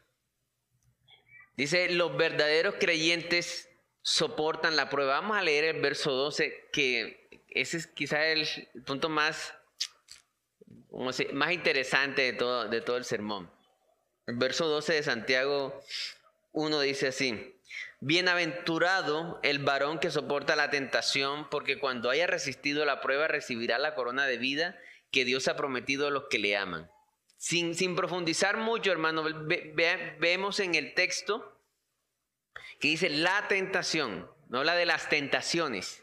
dice, 1.56 1.90
los 1.90 2.16
verdaderos 2.16 2.76
creyentes 2.80 3.68
soportan 4.00 4.76
la 4.76 4.88
prueba. 4.88 5.20
Vamos 5.20 5.36
a 5.36 5.42
leer 5.42 5.64
el 5.64 5.80
verso 5.82 6.10
12, 6.12 6.68
que 6.72 7.44
ese 7.50 7.76
es 7.76 7.86
quizá 7.86 8.26
el 8.26 8.46
punto 8.86 9.08
más, 9.08 9.54
más 11.32 11.52
interesante 11.52 12.22
de 12.22 12.32
todo, 12.32 12.68
de 12.68 12.80
todo 12.80 12.96
el 12.96 13.04
sermón. 13.04 13.50
Verso 14.26 14.68
12 14.68 14.94
de 14.94 15.02
Santiago 15.02 15.82
1 16.52 16.80
dice 16.80 17.08
así, 17.08 17.58
Bienaventurado 18.00 19.38
el 19.42 19.60
varón 19.60 20.00
que 20.00 20.10
soporta 20.10 20.56
la 20.56 20.70
tentación, 20.70 21.48
porque 21.50 21.78
cuando 21.78 22.10
haya 22.10 22.26
resistido 22.26 22.84
la 22.84 23.00
prueba 23.00 23.28
recibirá 23.28 23.78
la 23.78 23.94
corona 23.94 24.26
de 24.26 24.38
vida 24.38 24.76
que 25.12 25.24
Dios 25.24 25.46
ha 25.46 25.56
prometido 25.56 26.08
a 26.08 26.10
los 26.10 26.24
que 26.28 26.38
le 26.38 26.56
aman. 26.56 26.90
Sin, 27.36 27.74
sin 27.74 27.94
profundizar 27.94 28.56
mucho, 28.56 28.90
hermano, 28.90 29.24
vemos 30.18 30.60
en 30.60 30.74
el 30.74 30.94
texto 30.94 31.60
que 32.80 32.88
dice 32.88 33.08
la 33.08 33.46
tentación, 33.48 34.28
no 34.48 34.58
habla 34.58 34.74
de 34.74 34.86
las 34.86 35.08
tentaciones, 35.08 36.02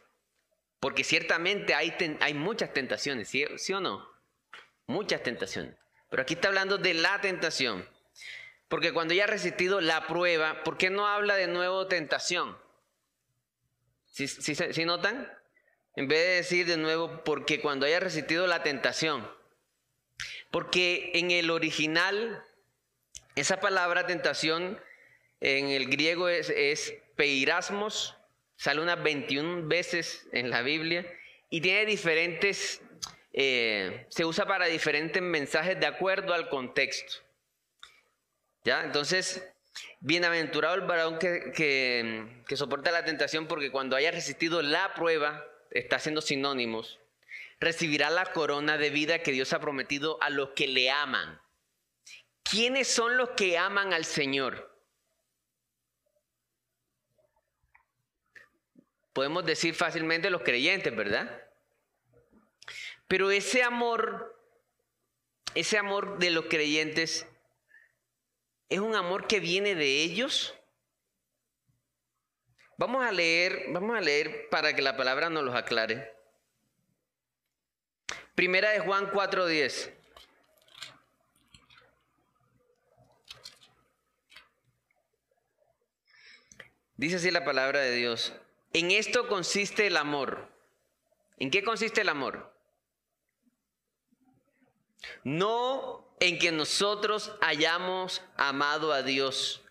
porque 0.79 1.03
ciertamente 1.03 1.73
hay, 1.73 1.93
hay 2.21 2.33
muchas 2.33 2.73
tentaciones, 2.73 3.27
¿sí, 3.27 3.45
¿sí 3.57 3.73
o 3.73 3.81
no? 3.81 4.09
Muchas 4.87 5.21
tentaciones. 5.21 5.75
Pero 6.09 6.23
aquí 6.23 6.35
está 6.35 6.47
hablando 6.47 6.77
de 6.77 6.93
la 6.93 7.19
tentación. 7.21 7.85
Porque 8.69 8.93
cuando 8.93 9.15
ya 9.15 9.23
ha 9.23 9.27
resistido 9.27 9.81
la 9.81 10.05
prueba, 10.07 10.63
¿por 10.63 10.77
qué 10.77 10.91
no 10.91 11.07
habla 11.07 11.35
de 11.35 11.47
nuevo 11.47 11.87
tentación? 11.87 12.55
¿Sí, 14.05 14.85
notan? 14.85 15.31
En 15.95 16.07
vez 16.07 16.19
de 16.19 16.35
decir 16.35 16.65
de 16.67 16.77
nuevo, 16.77 17.23
porque 17.23 17.61
cuando 17.61 17.87
haya 17.87 17.99
resistido 17.99 18.45
la 18.45 18.61
tentación. 18.61 19.29
Porque 20.51 21.11
en 21.15 21.31
el 21.31 21.49
original, 21.49 22.43
esa 23.35 23.59
palabra 23.59 24.05
tentación 24.05 24.79
en 25.41 25.69
el 25.69 25.89
griego 25.89 26.29
es, 26.29 26.49
es 26.49 26.93
peirasmos, 27.15 28.17
sale 28.55 28.81
unas 28.81 29.01
21 29.01 29.67
veces 29.67 30.27
en 30.31 30.51
la 30.51 30.61
Biblia 30.61 31.11
y 31.49 31.61
tiene 31.61 31.85
diferentes, 31.85 32.81
eh, 33.33 34.05
se 34.09 34.25
usa 34.25 34.45
para 34.45 34.67
diferentes 34.67 35.23
mensajes 35.23 35.79
de 35.79 35.87
acuerdo 35.87 36.33
al 36.33 36.49
contexto. 36.49 37.28
Entonces, 38.77 39.43
bienaventurado 39.99 40.75
el 40.75 40.81
varón 40.81 41.17
que, 41.19 42.43
soporta 42.55 42.91
la 42.91 43.05
tentación, 43.05 43.47
porque 43.47 43.71
cuando 43.71 43.95
haya 43.95 44.11
resistido 44.11 44.61
la 44.61 44.93
prueba, 44.93 45.45
está 45.71 45.99
siendo 45.99 46.21
sinónimos, 46.21 46.99
recibirá 47.59 48.09
la 48.09 48.25
corona 48.27 48.77
de 48.77 48.89
vida 48.89 49.19
que 49.19 49.31
Dios 49.31 49.53
ha 49.53 49.59
prometido 49.59 50.21
a 50.21 50.29
los 50.29 50.49
que 50.49 50.67
le 50.67 50.91
aman. 50.91 51.41
¿Quiénes 52.43 52.87
son 52.87 53.17
los 53.17 53.31
que 53.31 53.57
aman 53.57 53.93
al 53.93 54.05
Señor? 54.05 54.69
Podemos 59.13 59.45
decir 59.45 59.75
fácilmente 59.75 60.29
los 60.29 60.43
creyentes, 60.43 60.95
¿verdad? 60.95 61.43
Pero 63.07 63.31
ese 63.31 63.63
amor, 63.63 64.39
ese 65.55 65.77
amor 65.77 66.19
de 66.19 66.29
los 66.29 66.45
creyentes 66.45 67.27
¿Es 68.69 68.79
un 68.79 68.95
amor 68.95 69.25
que 69.25 69.39
viene 69.39 69.73
de 69.73 70.03
ellos? 70.03 70.53
Vamos 72.77 73.03
a 73.03 73.11
leer, 73.11 73.65
vamos 73.69 73.97
a 73.97 74.01
leer 74.01 74.47
para 74.49 74.75
que 74.75 74.81
la 74.81 74.95
palabra 74.95 75.29
nos 75.29 75.43
los 75.43 75.55
aclare. 75.55 76.13
Primera 78.35 78.69
de 78.69 78.79
Juan 78.79 79.11
4:10. 79.11 79.91
Dice 86.95 87.15
así 87.15 87.31
la 87.31 87.43
palabra 87.43 87.79
de 87.79 87.95
Dios. 87.95 88.33
En 88.71 88.91
esto 88.91 89.27
consiste 89.27 89.87
el 89.87 89.97
amor. 89.97 90.47
¿En 91.37 91.49
qué 91.49 91.63
consiste 91.63 92.01
el 92.01 92.09
amor? 92.09 92.53
No 95.23 96.08
en 96.19 96.37
que 96.37 96.51
nosotros 96.51 97.31
hayamos 97.41 98.21
amado 98.35 98.91
a 98.93 99.03
Dios. 99.03 99.61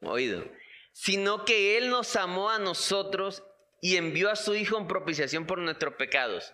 Oído. 0.00 0.44
Sino 0.92 1.44
que 1.44 1.78
Él 1.78 1.90
nos 1.90 2.16
amó 2.16 2.50
a 2.50 2.58
nosotros 2.58 3.42
y 3.80 3.96
envió 3.96 4.30
a 4.30 4.36
su 4.36 4.54
Hijo 4.54 4.78
en 4.78 4.86
propiciación 4.86 5.46
por 5.46 5.58
nuestros 5.58 5.94
pecados. 5.94 6.52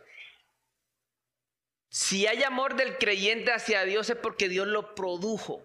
Si 1.91 2.27
hay 2.27 2.43
amor 2.43 2.77
del 2.77 2.99
creyente 2.99 3.53
hacia 3.53 3.85
Dios 3.85 4.11
es 4.11 4.17
porque 4.17 4.49
Dios 4.49 4.67
lo 4.67 4.95
produjo. 4.95 5.63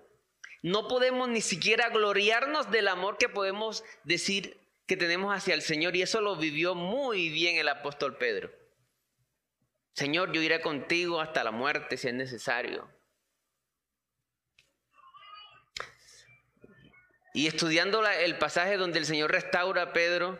No 0.61 0.87
podemos 0.87 1.27
ni 1.27 1.41
siquiera 1.41 1.89
gloriarnos 1.89 2.71
del 2.71 2.87
amor 2.87 3.17
que 3.17 3.27
podemos 3.27 3.83
decir 4.05 4.57
que 4.87 4.95
tenemos 4.95 5.35
hacia 5.35 5.53
el 5.53 5.61
Señor 5.61 5.95
y 5.95 6.01
eso 6.01 6.21
lo 6.21 6.37
vivió 6.37 6.75
muy 6.75 7.29
bien 7.29 7.57
el 7.57 7.67
apóstol 7.67 8.17
Pedro. 8.17 8.62
Señor, 9.93 10.31
yo 10.31 10.41
iré 10.41 10.61
contigo 10.61 11.21
hasta 11.21 11.43
la 11.43 11.51
muerte 11.51 11.97
si 11.97 12.07
es 12.07 12.13
necesario. 12.13 12.89
Y 17.33 17.47
estudiando 17.47 18.05
el 18.07 18.37
pasaje 18.37 18.77
donde 18.77 18.99
el 18.99 19.05
Señor 19.05 19.31
restaura 19.31 19.81
a 19.81 19.93
Pedro, 19.93 20.39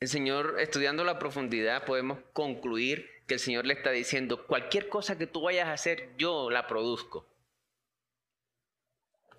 el 0.00 0.08
Señor, 0.08 0.56
estudiando 0.58 1.04
la 1.04 1.18
profundidad, 1.18 1.84
podemos 1.84 2.18
concluir 2.32 3.08
que 3.26 3.34
el 3.34 3.40
Señor 3.40 3.66
le 3.66 3.74
está 3.74 3.90
diciendo, 3.90 4.46
cualquier 4.46 4.88
cosa 4.88 5.18
que 5.18 5.26
tú 5.26 5.42
vayas 5.42 5.68
a 5.68 5.74
hacer, 5.74 6.10
yo 6.16 6.50
la 6.50 6.66
produzco. 6.66 7.26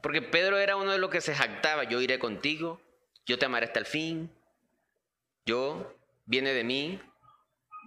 Porque 0.02 0.22
Pedro 0.22 0.58
era 0.58 0.78
uno 0.78 0.92
de 0.92 0.98
los 0.98 1.10
que 1.10 1.20
se 1.20 1.36
jactaba, 1.36 1.84
yo 1.84 2.00
iré 2.00 2.20
contigo, 2.20 2.80
yo 3.26 3.38
te 3.38 3.46
amaré 3.46 3.66
hasta 3.66 3.80
el 3.80 3.86
fin, 3.86 4.32
yo, 5.46 5.94
viene 6.26 6.54
de 6.54 6.64
mí, 6.64 7.02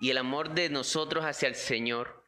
y 0.04 0.10
el 0.10 0.18
amor 0.18 0.50
de 0.50 0.68
nosotros 0.68 1.24
hacia 1.24 1.48
el 1.48 1.54
Señor, 1.54 2.22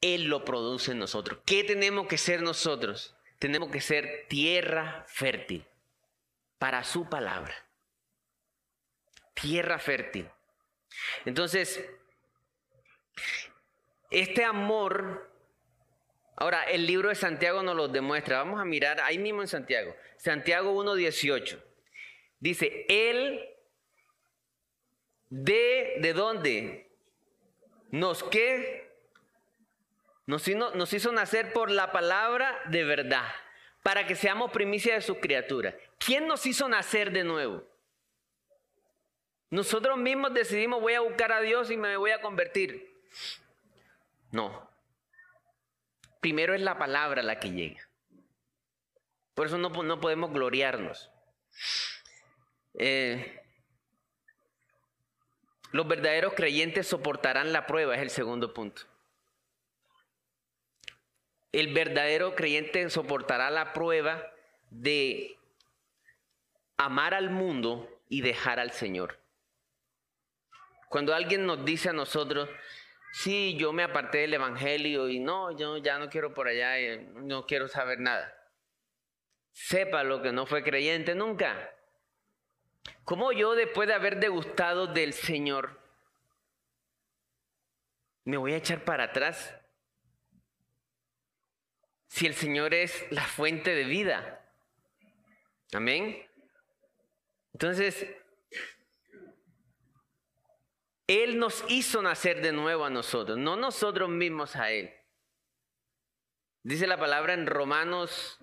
Él 0.00 0.24
lo 0.24 0.42
produce 0.42 0.92
en 0.92 0.98
nosotros. 0.98 1.40
¿Qué 1.44 1.64
tenemos 1.64 2.06
que 2.06 2.16
ser 2.16 2.40
nosotros? 2.40 3.14
Tenemos 3.38 3.70
que 3.70 3.82
ser 3.82 4.24
tierra 4.26 5.04
fértil 5.06 5.66
para 6.58 6.82
su 6.82 7.10
palabra. 7.10 7.54
Tierra 9.34 9.78
fértil. 9.78 10.26
Entonces, 11.26 11.84
este 14.10 14.44
amor, 14.44 15.30
ahora 16.36 16.62
el 16.62 16.86
libro 16.86 17.10
de 17.10 17.16
Santiago 17.16 17.62
nos 17.62 17.76
lo 17.76 17.88
demuestra. 17.88 18.38
Vamos 18.38 18.62
a 18.62 18.64
mirar 18.64 18.98
ahí 19.02 19.18
mismo 19.18 19.42
en 19.42 19.48
Santiago. 19.48 19.94
Santiago 20.16 20.72
1.18. 20.82 21.62
Dice, 22.40 22.86
Él 22.88 23.53
de, 25.30 25.96
¿de 26.00 26.12
dónde? 26.12 26.90
Nos 27.90 28.22
que 28.24 28.84
nos, 30.26 30.48
nos 30.48 30.92
hizo 30.92 31.12
nacer 31.12 31.52
por 31.52 31.70
la 31.70 31.92
palabra 31.92 32.58
de 32.66 32.84
verdad, 32.84 33.28
para 33.82 34.06
que 34.06 34.16
seamos 34.16 34.50
primicia 34.50 34.94
de 34.94 35.02
sus 35.02 35.18
criaturas. 35.18 35.74
¿Quién 35.98 36.26
nos 36.26 36.46
hizo 36.46 36.68
nacer 36.68 37.12
de 37.12 37.24
nuevo? 37.24 37.62
Nosotros 39.50 39.98
mismos 39.98 40.34
decidimos 40.34 40.80
voy 40.80 40.94
a 40.94 41.00
buscar 41.00 41.32
a 41.32 41.40
Dios 41.40 41.70
y 41.70 41.76
me 41.76 41.96
voy 41.96 42.10
a 42.10 42.20
convertir. 42.20 42.92
No. 44.32 44.68
Primero 46.20 46.54
es 46.54 46.60
la 46.60 46.78
palabra 46.78 47.22
la 47.22 47.38
que 47.38 47.50
llega. 47.50 47.88
Por 49.34 49.46
eso 49.46 49.58
no, 49.58 49.68
no 49.68 50.00
podemos 50.00 50.32
gloriarnos. 50.32 51.10
Eh, 52.78 53.43
los 55.74 55.88
verdaderos 55.88 56.34
creyentes 56.34 56.86
soportarán 56.86 57.52
la 57.52 57.66
prueba, 57.66 57.96
es 57.96 58.00
el 58.00 58.10
segundo 58.10 58.54
punto. 58.54 58.82
El 61.50 61.74
verdadero 61.74 62.36
creyente 62.36 62.88
soportará 62.90 63.50
la 63.50 63.72
prueba 63.72 64.24
de 64.70 65.36
amar 66.76 67.12
al 67.12 67.30
mundo 67.30 67.90
y 68.08 68.20
dejar 68.20 68.60
al 68.60 68.70
Señor. 68.70 69.18
Cuando 70.90 71.12
alguien 71.12 71.44
nos 71.44 71.64
dice 71.64 71.88
a 71.88 71.92
nosotros, 71.92 72.48
sí, 73.12 73.56
yo 73.58 73.72
me 73.72 73.82
aparté 73.82 74.18
del 74.18 74.34
Evangelio 74.34 75.08
y 75.08 75.18
no, 75.18 75.58
yo 75.58 75.78
ya 75.78 75.98
no 75.98 76.08
quiero 76.08 76.34
por 76.34 76.46
allá, 76.46 76.78
eh, 76.78 76.98
no 77.14 77.46
quiero 77.46 77.66
saber 77.66 77.98
nada. 77.98 78.32
Sepa 79.50 80.04
lo 80.04 80.22
que 80.22 80.30
no 80.30 80.46
fue 80.46 80.62
creyente 80.62 81.16
nunca. 81.16 81.74
¿Cómo 83.04 83.32
yo 83.32 83.54
después 83.54 83.86
de 83.86 83.94
haber 83.94 84.18
degustado 84.18 84.86
del 84.86 85.12
Señor, 85.12 85.78
me 88.24 88.38
voy 88.38 88.54
a 88.54 88.56
echar 88.56 88.84
para 88.84 89.04
atrás? 89.04 89.54
Si 92.08 92.26
el 92.26 92.34
Señor 92.34 92.72
es 92.72 93.06
la 93.10 93.24
fuente 93.24 93.74
de 93.74 93.84
vida. 93.84 94.40
Amén. 95.72 96.26
Entonces, 97.52 98.06
Él 101.06 101.38
nos 101.38 101.64
hizo 101.68 102.00
nacer 102.00 102.40
de 102.40 102.52
nuevo 102.52 102.84
a 102.84 102.90
nosotros, 102.90 103.36
no 103.36 103.56
nosotros 103.56 104.08
mismos 104.08 104.56
a 104.56 104.70
Él. 104.70 104.92
Dice 106.62 106.86
la 106.86 106.96
palabra 106.96 107.34
en 107.34 107.46
Romanos, 107.46 108.38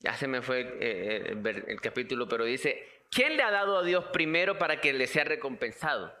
ya 0.00 0.14
se 0.14 0.26
me 0.26 0.42
fue 0.42 0.78
eh, 0.80 1.32
el, 1.32 1.46
el 1.46 1.80
capítulo, 1.80 2.28
pero 2.28 2.44
dice, 2.44 2.97
¿quién 3.10 3.36
le 3.36 3.42
ha 3.42 3.50
dado 3.50 3.78
a 3.78 3.82
Dios 3.82 4.06
primero 4.12 4.58
para 4.58 4.80
que 4.80 4.92
le 4.92 5.06
sea 5.06 5.24
recompensado? 5.24 6.14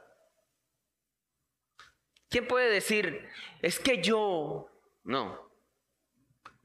¿Quién 2.28 2.46
puede 2.46 2.70
decir, 2.70 3.28
es 3.62 3.78
que 3.78 4.02
yo... 4.02 4.70
No, 5.04 5.50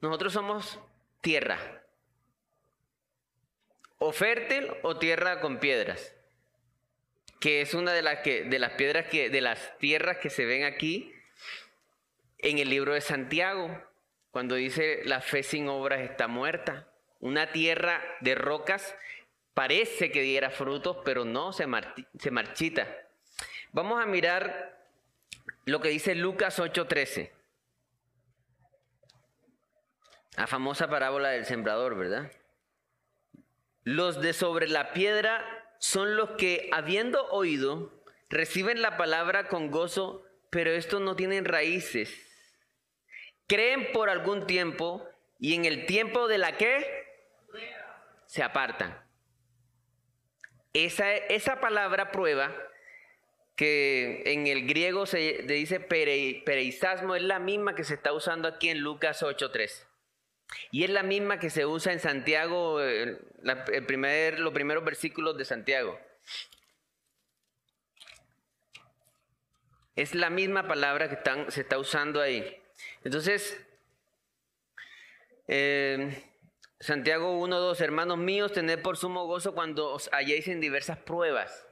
nosotros 0.01 0.33
somos 0.33 0.79
tierra. 1.21 1.81
o 3.99 4.11
fértil 4.11 4.69
o 4.81 4.97
tierra 4.97 5.39
con 5.39 5.59
piedras, 5.59 6.13
que 7.39 7.61
es 7.61 7.73
una 7.73 7.93
de 7.93 8.01
las, 8.01 8.19
que, 8.19 8.43
de 8.43 8.59
las 8.59 8.73
piedras 8.73 9.07
que, 9.07 9.29
de 9.29 9.39
las 9.39 9.77
tierras 9.77 10.17
que 10.17 10.29
se 10.29 10.45
ven 10.45 10.65
aquí 10.65 11.13
en 12.39 12.57
el 12.57 12.69
libro 12.69 12.93
de 12.93 12.99
Santiago, 12.99 13.81
cuando 14.31 14.55
dice 14.55 15.01
la 15.05 15.21
fe 15.21 15.41
sin 15.43 15.69
obras 15.69 16.01
está 16.01 16.27
muerta. 16.27 16.89
Una 17.21 17.53
tierra 17.53 18.01
de 18.19 18.35
rocas 18.35 18.97
parece 19.53 20.11
que 20.11 20.21
diera 20.21 20.49
frutos, 20.49 20.97
pero 21.03 21.25
no, 21.25 21.53
se, 21.53 21.67
marchita. 21.67 22.87
Vamos 23.71 24.01
a 24.01 24.05
mirar 24.05 24.79
lo 25.65 25.81
que 25.81 25.89
dice 25.89 26.15
Lucas 26.15 26.59
8:13. 26.59 27.31
La 30.37 30.47
famosa 30.47 30.89
parábola 30.89 31.29
del 31.29 31.45
sembrador, 31.45 31.95
¿verdad? 31.95 32.31
Los 33.83 34.21
de 34.21 34.33
sobre 34.33 34.67
la 34.67 34.93
piedra 34.93 35.45
son 35.77 36.15
los 36.15 36.31
que, 36.31 36.69
habiendo 36.71 37.27
oído, 37.27 37.91
reciben 38.29 38.81
la 38.81 38.97
palabra 38.97 39.47
con 39.47 39.69
gozo, 39.69 40.25
pero 40.49 40.71
estos 40.71 41.01
no 41.01 41.15
tienen 41.15 41.45
raíces. 41.45 42.29
Creen 43.47 43.91
por 43.91 44.09
algún 44.09 44.47
tiempo 44.47 45.07
y 45.39 45.53
en 45.53 45.65
el 45.65 45.85
tiempo 45.85 46.27
de 46.27 46.37
la 46.37 46.57
que 46.57 47.03
se 48.25 48.41
apartan. 48.41 49.02
Esa, 50.73 51.13
esa 51.15 51.59
palabra 51.59 52.11
prueba 52.11 52.51
que 53.55 54.23
en 54.25 54.47
el 54.47 54.67
griego 54.67 55.05
se 55.05 55.43
dice 55.43 55.79
pereizasmo, 55.79 57.15
es 57.15 57.21
la 57.21 57.39
misma 57.39 57.75
que 57.75 57.83
se 57.83 57.93
está 57.93 58.11
usando 58.13 58.47
aquí 58.47 58.69
en 58.69 58.79
Lucas 58.79 59.21
8.3. 59.21 59.85
Y 60.71 60.83
es 60.83 60.89
la 60.89 61.03
misma 61.03 61.39
que 61.39 61.49
se 61.49 61.65
usa 61.65 61.93
en 61.93 61.99
Santiago, 61.99 62.81
el, 62.81 63.19
primer, 63.85 64.39
los 64.39 64.53
primeros 64.53 64.83
versículos 64.83 65.37
de 65.37 65.45
Santiago. 65.45 65.99
Es 69.95 70.15
la 70.15 70.31
misma 70.31 70.67
palabra 70.67 71.09
que 71.09 71.51
se 71.51 71.61
está 71.61 71.77
usando 71.77 72.19
ahí. 72.19 72.59
Entonces, 73.03 73.63
eh, 75.47 76.23
Santiago 76.83 77.39
1.2, 77.39 77.79
hermanos 77.79 78.17
míos, 78.17 78.51
tened 78.51 78.81
por 78.81 78.97
sumo 78.97 79.25
gozo 79.25 79.53
cuando 79.53 79.93
os 79.93 80.09
halléis 80.11 80.49
en 80.49 80.59
diversas 80.59 80.97
pruebas. 80.97 81.65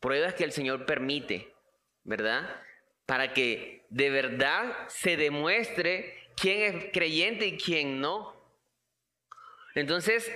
Pruebas 0.00 0.34
que 0.34 0.42
el 0.42 0.50
Señor 0.50 0.86
permite, 0.86 1.54
¿verdad? 2.02 2.64
Para 3.06 3.32
que 3.32 3.86
de 3.90 4.10
verdad 4.10 4.88
se 4.88 5.16
demuestre 5.16 6.32
quién 6.34 6.62
es 6.62 6.86
creyente 6.92 7.46
y 7.46 7.58
quién 7.58 8.00
no. 8.00 8.34
Entonces, 9.76 10.28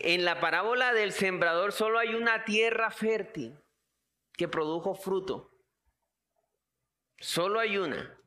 en 0.00 0.24
la 0.24 0.40
parábola 0.40 0.92
del 0.92 1.12
sembrador 1.12 1.70
solo 1.70 2.00
hay 2.00 2.16
una 2.16 2.44
tierra 2.44 2.90
fértil 2.90 3.56
que 4.32 4.48
produjo 4.48 4.96
fruto. 4.96 5.52
Solo 7.20 7.60
hay 7.60 7.78
una. 7.78 8.18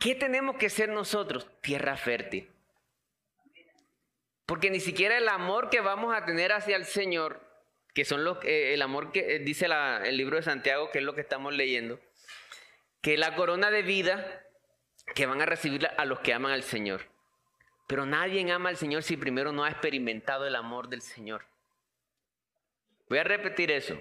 ¿Qué 0.00 0.14
tenemos 0.14 0.56
que 0.56 0.70
ser 0.70 0.88
nosotros? 0.88 1.46
Tierra 1.60 1.98
fértil. 1.98 2.53
Porque 4.46 4.70
ni 4.70 4.80
siquiera 4.80 5.16
el 5.16 5.28
amor 5.28 5.70
que 5.70 5.80
vamos 5.80 6.14
a 6.14 6.24
tener 6.24 6.52
hacia 6.52 6.76
el 6.76 6.84
Señor, 6.84 7.40
que 7.94 8.04
son 8.04 8.24
los, 8.24 8.38
eh, 8.44 8.74
el 8.74 8.82
amor 8.82 9.12
que 9.12 9.36
eh, 9.36 9.38
dice 9.38 9.66
el 9.66 10.16
libro 10.16 10.36
de 10.36 10.42
Santiago, 10.42 10.90
que 10.90 10.98
es 10.98 11.04
lo 11.04 11.14
que 11.14 11.22
estamos 11.22 11.54
leyendo, 11.54 11.98
que 13.00 13.16
la 13.16 13.34
corona 13.34 13.70
de 13.70 13.82
vida 13.82 14.42
que 15.14 15.26
van 15.26 15.40
a 15.40 15.46
recibir 15.46 15.86
a 15.86 16.04
los 16.04 16.20
que 16.20 16.34
aman 16.34 16.52
al 16.52 16.62
Señor. 16.62 17.02
Pero 17.86 18.06
nadie 18.06 18.50
ama 18.50 18.70
al 18.70 18.76
Señor 18.76 19.02
si 19.02 19.16
primero 19.16 19.52
no 19.52 19.64
ha 19.64 19.70
experimentado 19.70 20.46
el 20.46 20.56
amor 20.56 20.88
del 20.88 21.02
Señor. 21.02 21.46
Voy 23.08 23.18
a 23.18 23.24
repetir 23.24 23.70
eso. 23.70 23.98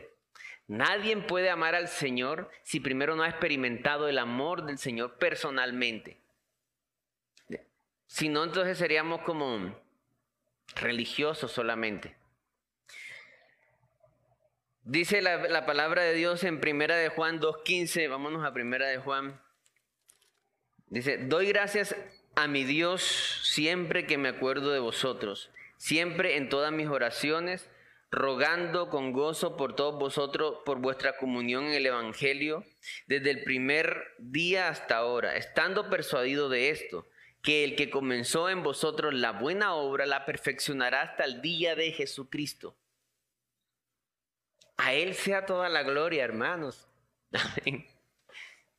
Nadie 0.68 1.16
puede 1.18 1.50
amar 1.50 1.76
al 1.76 1.90
Señor 1.90 2.50
si 2.64 2.80
primero 2.80 3.16
no 3.16 3.24
ha 3.24 3.30
experimentado 3.30 4.08
el 4.08 4.18
amor 4.18 4.64
del 4.66 4.78
Señor 4.78 5.18
personalmente. 5.18 6.18
Si 8.08 8.30
no, 8.30 8.44
entonces 8.44 8.78
seríamos 8.78 9.22
como 9.22 9.76
religiosos 10.76 11.52
solamente. 11.52 12.16
Dice 14.84 15.22
la, 15.22 15.38
la, 15.38 15.66
palabra 15.66 16.02
de 16.02 16.14
Dios 16.14 16.44
en 16.44 16.60
Primera 16.60 16.98
de 16.98 17.10
Juan 17.10 17.40
2.15, 17.40 18.10
vámonos 18.10 18.46
a 18.46 18.54
Primera 18.54 18.88
de 18.88 18.98
Juan 18.98 19.40
Dice, 20.94 21.18
doy 21.18 21.48
gracias 21.48 21.96
a 22.36 22.48
mi 22.48 22.66
Dios 22.66 23.02
siempre 23.42 24.06
que 24.06 24.20
me 24.20 24.30
acuerdo 24.30 24.70
de 24.70 24.78
vosotros, 24.78 25.50
siempre 25.78 26.38
en 26.38 26.50
todas 26.50 26.72
mis 26.72 26.88
oraciones, 26.88 27.68
rogando 28.12 28.92
con 28.92 29.12
gozo 29.12 29.58
por 29.58 29.76
todos 29.76 29.98
vosotros, 29.98 30.60
por 30.66 30.78
vuestra 30.78 31.18
comunión 31.18 31.66
en 31.66 31.74
el 31.74 31.88
Evangelio, 31.88 32.64
desde 33.08 33.32
el 33.32 33.44
primer 33.44 34.04
día 34.20 34.68
hasta 34.68 34.98
ahora, 34.98 35.36
estando 35.36 35.90
persuadido 35.90 36.48
de 36.48 36.70
esto, 36.70 37.08
que 37.44 37.66
el 37.66 37.76
que 37.76 37.90
comenzó 37.90 38.50
en 38.50 38.64
vosotros 38.64 39.14
la 39.14 39.34
buena 39.34 39.76
obra 39.76 40.06
la 40.06 40.26
perfeccionará 40.26 41.02
hasta 41.02 41.26
el 41.26 41.42
día 41.42 41.76
de 41.76 41.92
Jesucristo. 41.92 42.76
A 44.78 44.94
Él 44.94 45.14
sea 45.14 45.46
toda 45.46 45.68
la 45.68 45.84
gloria, 45.84 46.24
hermanos. 46.24 46.88
Amén. 47.34 47.86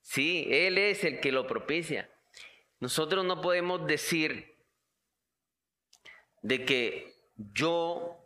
Sí, 0.01 0.49
Él 0.51 0.79
es 0.79 1.05
el 1.05 1.21
que 1.21 1.31
lo 1.31 1.47
propicia. 1.47 2.11
Nosotros 2.81 3.25
no 3.25 3.43
podemos 3.43 3.87
decir 3.87 4.57
de 6.41 6.65
que 6.65 7.15
yo 7.37 8.19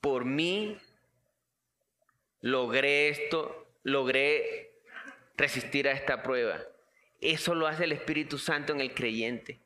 por 0.00 0.24
mí 0.24 0.78
logré 2.40 3.08
esto, 3.08 3.66
logré 3.82 4.72
resistir 5.36 5.88
a 5.88 5.92
esta 5.92 6.22
prueba. 6.22 6.62
Eso 7.20 7.56
lo 7.56 7.66
hace 7.66 7.84
el 7.84 7.92
Espíritu 7.92 8.38
Santo 8.38 8.72
en 8.72 8.80
el 8.80 8.94
creyente. 8.94 9.63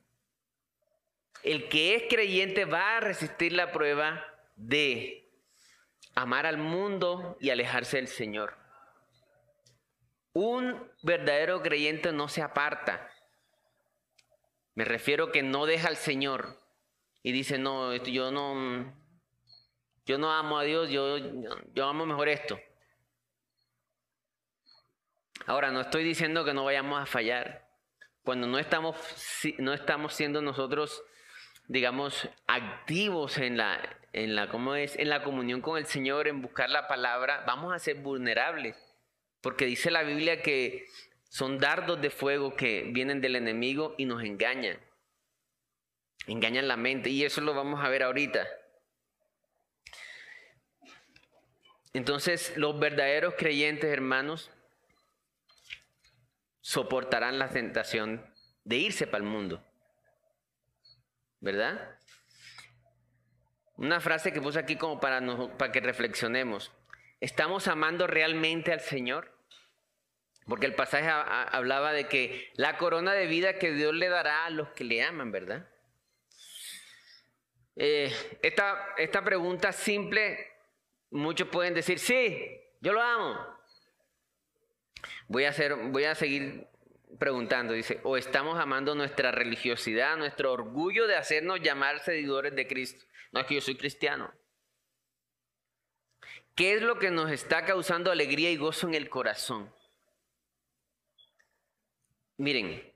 El 1.42 1.68
que 1.68 1.94
es 1.94 2.04
creyente 2.08 2.64
va 2.64 2.96
a 2.96 3.00
resistir 3.00 3.52
la 3.52 3.72
prueba 3.72 4.24
de 4.56 5.30
amar 6.14 6.46
al 6.46 6.58
mundo 6.58 7.36
y 7.40 7.50
alejarse 7.50 7.96
del 7.96 8.08
Señor. 8.08 8.56
Un 10.32 10.90
verdadero 11.02 11.62
creyente 11.62 12.12
no 12.12 12.28
se 12.28 12.42
aparta. 12.42 13.10
Me 14.74 14.84
refiero 14.84 15.32
que 15.32 15.42
no 15.42 15.66
deja 15.66 15.88
al 15.88 15.96
Señor 15.96 16.58
y 17.22 17.32
dice, 17.32 17.58
no, 17.58 17.94
yo 17.96 18.30
no, 18.30 18.94
yo 20.06 20.18
no 20.18 20.32
amo 20.32 20.58
a 20.58 20.64
Dios, 20.64 20.90
yo, 20.90 21.18
yo 21.74 21.84
amo 21.86 22.06
mejor 22.06 22.28
esto. 22.28 22.58
Ahora, 25.46 25.70
no 25.70 25.80
estoy 25.80 26.04
diciendo 26.04 26.44
que 26.44 26.52
no 26.52 26.64
vayamos 26.64 27.00
a 27.00 27.06
fallar. 27.06 27.66
Cuando 28.22 28.46
no 28.46 28.58
estamos, 28.58 28.96
no 29.58 29.72
estamos 29.72 30.14
siendo 30.14 30.42
nosotros, 30.42 31.02
digamos, 31.68 32.28
activos 32.46 33.38
en 33.38 33.58
la, 33.58 33.98
en 34.12 34.34
la, 34.34 34.48
¿cómo 34.48 34.74
es? 34.74 34.96
En 34.96 35.10
la 35.10 35.22
comunión 35.22 35.60
con 35.60 35.78
el 35.78 35.86
Señor, 35.86 36.26
en 36.26 36.42
buscar 36.42 36.70
la 36.70 36.88
palabra, 36.88 37.44
vamos 37.46 37.72
a 37.72 37.78
ser 37.78 37.96
vulnerables. 37.96 38.76
Porque 39.40 39.66
dice 39.66 39.90
la 39.90 40.02
Biblia 40.02 40.42
que 40.42 40.86
son 41.28 41.58
dardos 41.58 42.00
de 42.00 42.10
fuego 42.10 42.56
que 42.56 42.84
vienen 42.90 43.20
del 43.20 43.36
enemigo 43.36 43.94
y 43.98 44.06
nos 44.06 44.24
engañan. 44.24 44.78
Engañan 46.26 46.66
la 46.66 46.76
mente 46.76 47.10
y 47.10 47.24
eso 47.24 47.40
lo 47.42 47.54
vamos 47.54 47.84
a 47.84 47.88
ver 47.88 48.02
ahorita. 48.02 48.46
Entonces, 51.92 52.56
los 52.56 52.78
verdaderos 52.78 53.34
creyentes, 53.36 53.90
hermanos, 53.90 54.50
soportarán 56.60 57.38
la 57.38 57.48
tentación 57.50 58.24
de 58.64 58.76
irse 58.76 59.06
para 59.06 59.24
el 59.24 59.30
mundo. 59.30 59.64
¿Verdad? 61.40 61.98
Una 63.76 64.00
frase 64.00 64.32
que 64.32 64.40
puse 64.40 64.58
aquí 64.58 64.76
como 64.76 64.98
para, 65.00 65.20
para 65.56 65.72
que 65.72 65.80
reflexionemos. 65.80 66.72
¿Estamos 67.20 67.68
amando 67.68 68.06
realmente 68.06 68.72
al 68.72 68.80
Señor? 68.80 69.32
Porque 70.46 70.66
el 70.66 70.74
pasaje 70.74 71.08
hablaba 71.08 71.92
de 71.92 72.08
que 72.08 72.50
la 72.54 72.78
corona 72.78 73.12
de 73.12 73.26
vida 73.26 73.58
que 73.58 73.72
Dios 73.72 73.94
le 73.94 74.08
dará 74.08 74.46
a 74.46 74.50
los 74.50 74.70
que 74.70 74.84
le 74.84 75.02
aman, 75.02 75.30
¿verdad? 75.30 75.68
Eh, 77.76 78.12
esta, 78.42 78.94
esta 78.96 79.22
pregunta 79.22 79.72
simple, 79.72 80.50
muchos 81.10 81.48
pueden 81.48 81.74
decir, 81.74 81.98
sí, 81.98 82.60
yo 82.80 82.92
lo 82.92 83.02
amo. 83.02 83.38
Voy 85.28 85.44
a, 85.44 85.50
hacer, 85.50 85.76
voy 85.76 86.04
a 86.04 86.14
seguir 86.14 86.66
preguntando, 87.18 87.72
dice, 87.72 88.00
o 88.04 88.16
estamos 88.16 88.58
amando 88.58 88.94
nuestra 88.94 89.30
religiosidad, 89.30 90.16
nuestro 90.16 90.52
orgullo 90.52 91.06
de 91.06 91.16
hacernos 91.16 91.60
llamar 91.60 92.00
seguidores 92.00 92.54
de 92.54 92.66
Cristo. 92.66 93.04
No 93.32 93.40
es 93.40 93.46
que 93.46 93.54
yo 93.54 93.60
soy 93.60 93.76
cristiano. 93.76 94.32
¿Qué 96.54 96.74
es 96.74 96.82
lo 96.82 96.98
que 96.98 97.10
nos 97.10 97.30
está 97.30 97.64
causando 97.64 98.10
alegría 98.10 98.50
y 98.50 98.56
gozo 98.56 98.88
en 98.88 98.94
el 98.94 99.08
corazón? 99.08 99.72
Miren, 102.36 102.92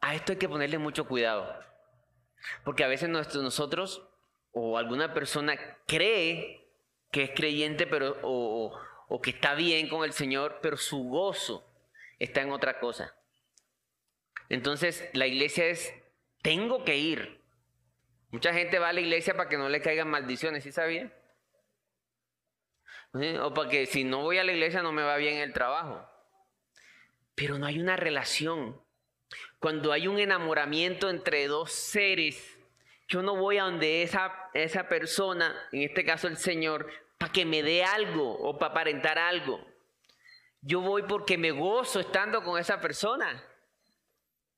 a 0.00 0.14
esto 0.14 0.32
hay 0.32 0.38
que 0.38 0.48
ponerle 0.48 0.78
mucho 0.78 1.06
cuidado, 1.06 1.54
porque 2.64 2.84
a 2.84 2.88
veces 2.88 3.08
nosotros 3.08 4.08
o 4.52 4.78
alguna 4.78 5.12
persona 5.12 5.56
cree 5.86 6.68
que 7.12 7.24
es 7.24 7.30
creyente 7.30 7.86
pero, 7.86 8.16
o, 8.22 8.76
o 9.08 9.20
que 9.20 9.30
está 9.30 9.54
bien 9.54 9.88
con 9.88 10.04
el 10.04 10.12
Señor, 10.12 10.58
pero 10.62 10.76
su 10.76 11.04
gozo 11.04 11.69
está 12.20 12.42
en 12.42 12.52
otra 12.52 12.78
cosa. 12.78 13.12
Entonces 14.48 15.10
la 15.12 15.26
iglesia 15.26 15.66
es, 15.66 15.92
tengo 16.42 16.84
que 16.84 16.96
ir. 16.96 17.40
Mucha 18.30 18.52
gente 18.52 18.78
va 18.78 18.90
a 18.90 18.92
la 18.92 19.00
iglesia 19.00 19.36
para 19.36 19.48
que 19.48 19.58
no 19.58 19.68
le 19.68 19.82
caigan 19.82 20.08
maldiciones, 20.08 20.62
¿sí 20.62 20.70
sabía? 20.70 21.12
O 23.42 23.52
para 23.54 23.68
que 23.68 23.86
si 23.86 24.04
no 24.04 24.22
voy 24.22 24.38
a 24.38 24.44
la 24.44 24.52
iglesia 24.52 24.82
no 24.82 24.92
me 24.92 25.02
va 25.02 25.16
bien 25.16 25.38
el 25.38 25.52
trabajo. 25.52 26.08
Pero 27.34 27.58
no 27.58 27.66
hay 27.66 27.80
una 27.80 27.96
relación. 27.96 28.80
Cuando 29.58 29.92
hay 29.92 30.06
un 30.06 30.18
enamoramiento 30.18 31.10
entre 31.10 31.46
dos 31.48 31.72
seres, 31.72 32.58
yo 33.08 33.22
no 33.22 33.36
voy 33.36 33.58
a 33.58 33.64
donde 33.64 34.02
esa, 34.02 34.50
esa 34.54 34.88
persona, 34.88 35.56
en 35.72 35.82
este 35.82 36.04
caso 36.04 36.28
el 36.28 36.36
Señor, 36.36 36.88
para 37.18 37.32
que 37.32 37.44
me 37.44 37.62
dé 37.62 37.82
algo 37.82 38.32
o 38.38 38.58
para 38.58 38.70
aparentar 38.70 39.18
algo. 39.18 39.69
Yo 40.62 40.80
voy 40.80 41.02
porque 41.04 41.38
me 41.38 41.50
gozo 41.50 42.00
estando 42.00 42.42
con 42.42 42.58
esa 42.58 42.80
persona. 42.80 43.42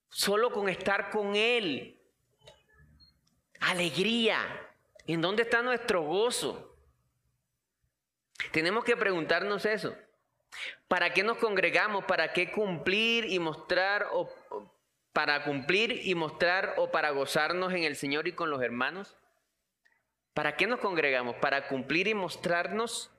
Solo 0.09 0.51
con 0.51 0.69
estar 0.69 1.11
con 1.11 1.37
Él. 1.37 2.01
Alegría. 3.61 4.39
¿En 5.07 5.21
dónde 5.21 5.43
está 5.43 5.63
nuestro 5.63 6.03
gozo? 6.03 6.77
Tenemos 8.51 8.85
que 8.85 8.97
preguntarnos 8.97 9.65
eso. 9.65 9.97
¿Para 10.89 11.13
qué 11.15 11.23
nos 11.23 11.39
congregamos? 11.39 12.05
¿Para 12.05 12.33
qué 12.33 12.51
cumplir 12.51 13.27
y 13.27 13.39
mostrar 13.39 14.09
o 14.13 14.29
para 15.13 15.45
cumplir 15.45 16.07
y 16.07 16.15
mostrar 16.15 16.75
o 16.77 16.91
para 16.91 17.11
gozarnos 17.11 17.73
en 17.73 17.85
el 17.85 17.97
Señor 17.97 18.29
y 18.29 18.33
con 18.33 18.51
los 18.51 18.63
hermanos? 18.63 19.17
¿Para 20.35 20.57
qué 20.57 20.67
nos 20.67 20.81
congregamos? 20.81 21.37
¿Para 21.37 21.69
cumplir 21.69 22.09
y 22.09 22.15
mostrarnos 22.15 23.11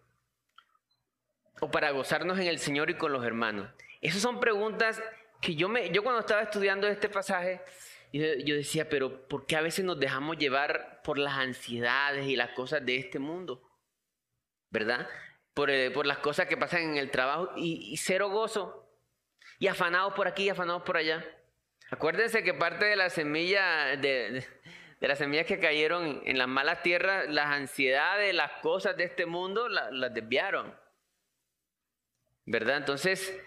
o 1.59 1.71
para 1.71 1.91
gozarnos 1.91 2.39
en 2.39 2.47
el 2.47 2.59
Señor 2.59 2.89
y 2.89 2.95
con 2.95 3.11
los 3.11 3.25
hermanos? 3.25 3.69
Esas 4.01 4.21
son 4.21 4.39
preguntas 4.39 5.01
que 5.41 5.55
yo 5.55 5.69
me 5.69 5.89
yo 5.91 6.03
cuando 6.03 6.21
estaba 6.21 6.41
estudiando 6.41 6.87
este 6.87 7.09
pasaje 7.09 7.61
yo, 8.13 8.55
decía, 8.55 8.87
pero 8.89 9.27
¿por 9.27 9.47
qué 9.47 9.55
a 9.55 9.61
veces 9.61 9.83
nos 9.83 9.99
dejamos 9.99 10.37
llevar 10.37 11.01
por 11.03 11.17
las 11.17 11.33
ansiedades 11.33 12.27
y 12.27 12.35
las 12.35 12.51
cosas 12.51 12.85
de 12.85 12.97
este 12.97 13.17
mundo? 13.17 13.67
¿Verdad? 14.69 15.09
Por, 15.55 15.71
eh, 15.71 15.91
las 16.03 16.19
cosas 16.19 16.45
que 16.45 16.55
pasan 16.55 16.81
en 16.81 16.97
el 16.97 17.09
trabajo 17.09 17.51
y, 17.55 17.97
cero 17.97 18.29
gozo. 18.29 18.87
Y 19.57 19.67
afanados 19.67 20.13
por 20.13 20.27
aquí 20.27 20.43
y 20.43 20.49
afanados 20.49 20.83
por 20.83 20.97
allá. 20.97 21.25
Acuérdense 21.89 22.43
que 22.43 22.53
parte 22.53 22.85
de 22.85 22.95
la 22.95 23.09
semilla, 23.09 23.97
de, 23.97 24.45
las 24.99 25.17
semillas 25.17 25.47
que 25.47 25.59
cayeron 25.59 26.21
en 26.25 26.37
las 26.37 26.47
malas 26.47 26.83
tierras, 26.83 27.27
las 27.29 27.47
ansiedades, 27.47 28.33
las 28.35 28.51
cosas 28.61 28.95
de 28.95 29.05
este 29.05 29.25
mundo, 29.25 29.69
las 29.69 30.13
desviaron. 30.13 30.75
¿Verdad? 32.45 32.77
Entonces, 32.77 33.39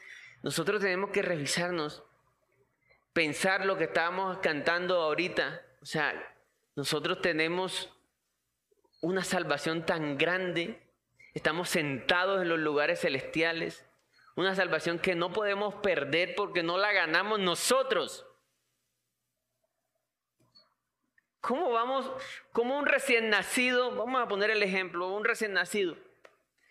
nosotros 0.42 0.80
tenemos 0.80 1.10
que 1.10 1.22
revisarnos 1.22 2.02
pensar 3.12 3.64
lo 3.64 3.76
que 3.76 3.84
estábamos 3.84 4.38
cantando 4.38 5.00
ahorita. 5.00 5.62
O 5.82 5.86
sea, 5.86 6.14
nosotros 6.74 7.20
tenemos 7.20 7.92
una 9.00 9.24
salvación 9.24 9.86
tan 9.86 10.18
grande, 10.18 10.82
estamos 11.34 11.68
sentados 11.68 12.42
en 12.42 12.48
los 12.48 12.58
lugares 12.58 13.00
celestiales, 13.00 13.86
una 14.34 14.54
salvación 14.54 14.98
que 14.98 15.14
no 15.14 15.32
podemos 15.32 15.74
perder 15.76 16.34
porque 16.34 16.62
no 16.62 16.76
la 16.76 16.92
ganamos 16.92 17.40
nosotros. 17.40 18.26
¿Cómo 21.40 21.70
vamos, 21.70 22.10
como 22.52 22.78
un 22.78 22.86
recién 22.86 23.30
nacido, 23.30 23.94
vamos 23.94 24.20
a 24.20 24.28
poner 24.28 24.50
el 24.50 24.62
ejemplo, 24.62 25.08
un 25.08 25.24
recién 25.24 25.52
nacido. 25.52 25.96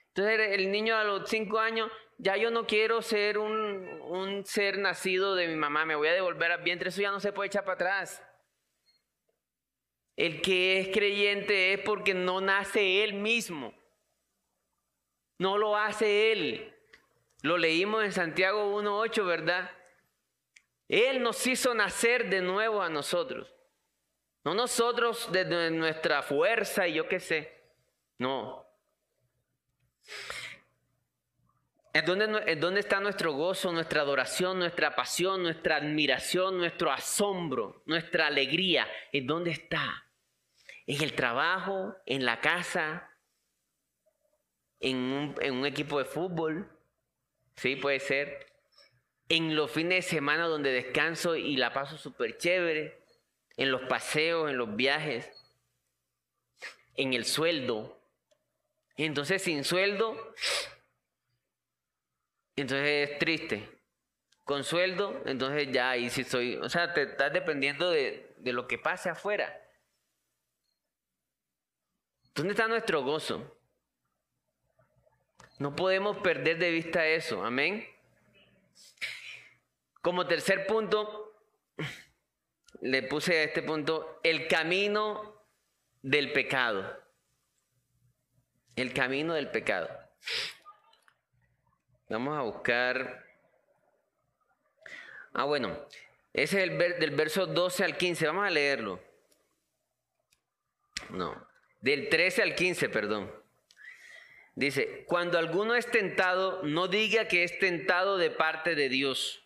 Entonces 0.10 0.40
el 0.52 0.72
niño 0.72 0.96
a 0.96 1.04
los 1.04 1.30
cinco 1.30 1.60
años 1.60 1.90
ya 2.18 2.38
yo 2.38 2.52
no 2.52 2.66
quiero 2.66 3.02
ser 3.02 3.38
un, 3.38 4.44
ser 4.46 4.78
nacido 4.78 5.36
de 5.36 5.48
mi 5.48 5.56
mamá, 5.56 5.86
me 5.86 5.96
voy 5.96 6.08
a 6.08 6.14
devolver 6.14 6.52
al 6.52 6.64
vientre, 6.64 6.90
eso 6.90 7.02
ya 7.02 7.12
no 7.12 7.20
se 7.20 7.34
puede 7.34 7.48
echar 7.48 7.64
para 7.64 7.76
atrás. 7.76 8.24
El 10.16 10.42
que 10.42 10.80
es 10.80 10.88
creyente 10.90 11.74
es 11.74 11.80
porque 11.82 12.14
no 12.14 12.40
nace 12.40 13.04
él 13.04 13.16
mismo. 13.16 13.74
No 15.38 15.58
lo 15.58 15.76
hace 15.76 16.32
él. 16.32 16.74
Lo 17.42 17.58
leímos 17.58 18.04
en 18.04 18.14
Santiago 18.14 18.82
1.8, 18.82 19.26
¿verdad? 19.26 19.70
Él 20.88 21.22
nos 21.22 21.46
hizo 21.46 21.74
nacer 21.74 22.30
de 22.30 22.42
nuevo 22.42 22.82
a 22.82 22.90
nosotros. 22.90 23.54
No 24.46 24.54
nosotros 24.54 25.28
desde 25.32 25.72
nuestra 25.72 26.22
fuerza 26.22 26.88
y 26.88 26.94
yo 26.94 27.10
qué 27.10 27.20
sé. 27.20 27.52
No. 28.18 28.66
¿En 31.96 32.60
dónde, 32.60 32.82
está 32.82 33.00
nuestro 33.00 33.32
gozo, 33.32 33.72
nuestra 33.72 34.02
adoración, 34.02 34.60
nuestra 34.60 34.98
pasión, 34.98 35.44
nuestra 35.44 35.78
admiración, 35.78 36.58
nuestro 36.58 36.92
asombro, 36.92 37.84
nuestra 37.86 38.28
alegría? 38.28 38.86
¿En 39.14 39.26
dónde 39.26 39.52
está? 39.52 40.06
¿En 40.88 41.02
el 41.02 41.14
trabajo? 41.14 41.96
¿En 42.06 42.26
la 42.26 42.42
casa? 42.42 43.10
¿En 44.82 44.98
un, 44.98 45.36
en 45.40 45.54
un 45.54 45.66
equipo 45.66 45.98
de 45.98 46.04
fútbol? 46.04 46.70
Sí, 47.56 47.78
puede 47.78 48.02
ser. 48.02 48.46
En 49.30 49.56
los 49.56 49.72
fines 49.72 50.04
de 50.04 50.12
semana 50.18 50.48
donde 50.48 50.74
descanso 50.74 51.38
y 51.38 51.56
la 51.56 51.72
paso 51.72 51.98
súper 51.98 52.38
chévere. 52.38 53.06
En 53.56 53.72
los 53.72 53.84
paseos, 53.84 54.52
en 54.52 54.58
los 54.58 54.76
viajes. 54.76 55.32
En 56.98 57.14
el 57.14 57.24
sueldo. 57.24 57.98
Entonces, 58.98 59.42
sin 59.42 59.64
sueldo, 59.64 60.18
entonces 62.62 63.10
es 63.10 63.20
triste. 63.20 63.70
Con 64.44 64.64
sueldo, 64.64 65.24
entonces 65.26 65.70
ya 65.72 65.90
ahí 65.90 66.10
sí 66.10 66.24
soy, 66.24 66.58
o 66.58 66.70
sea, 66.70 66.94
te 66.94 67.02
estás 67.04 67.34
dependiendo 67.34 67.90
de, 67.90 68.36
de 68.38 68.54
lo 68.54 68.68
que 68.68 68.78
pase 68.78 69.10
afuera. 69.10 69.60
¿Dónde 72.36 72.52
está 72.52 72.68
nuestro 72.68 73.02
gozo? 73.02 73.58
No 75.58 75.76
podemos 75.76 76.18
perder 76.18 76.60
de 76.60 76.70
vista 76.70 77.08
eso, 77.08 77.44
amén. 77.44 77.88
Como 80.02 80.28
tercer 80.28 80.68
punto, 80.68 81.34
le 82.82 83.04
puse 83.04 83.40
a 83.40 83.44
este 83.44 83.64
punto 83.64 84.20
el 84.22 84.48
camino 84.48 85.44
del 86.02 86.32
pecado. 86.34 87.02
El 88.76 88.94
camino 88.94 89.34
del 89.34 89.50
pecado. 89.50 89.90
Vamos 92.10 92.38
a 92.38 92.42
buscar. 92.42 93.26
Ah, 95.34 95.46
bueno. 95.46 95.78
Ese 96.34 96.64
es 96.64 96.70
el 96.70 96.78
del 96.78 97.12
verso 97.12 97.46
12 97.46 97.84
al 97.84 97.98
15. 97.98 98.28
Vamos 98.28 98.46
a 98.46 98.50
leerlo. 98.50 99.00
No. 101.10 101.48
Del 101.80 102.10
13 102.10 102.42
al 102.42 102.56
15, 102.56 102.90
perdón. 102.90 103.32
Dice, 104.56 105.04
cuando 105.08 105.38
alguno 105.38 105.76
es 105.76 105.90
tentado, 105.92 106.64
no 106.64 106.88
diga 106.88 107.28
que 107.28 107.44
es 107.44 107.60
tentado 107.60 108.18
de 108.18 108.32
parte 108.32 108.74
de 108.74 108.88
Dios, 108.88 109.44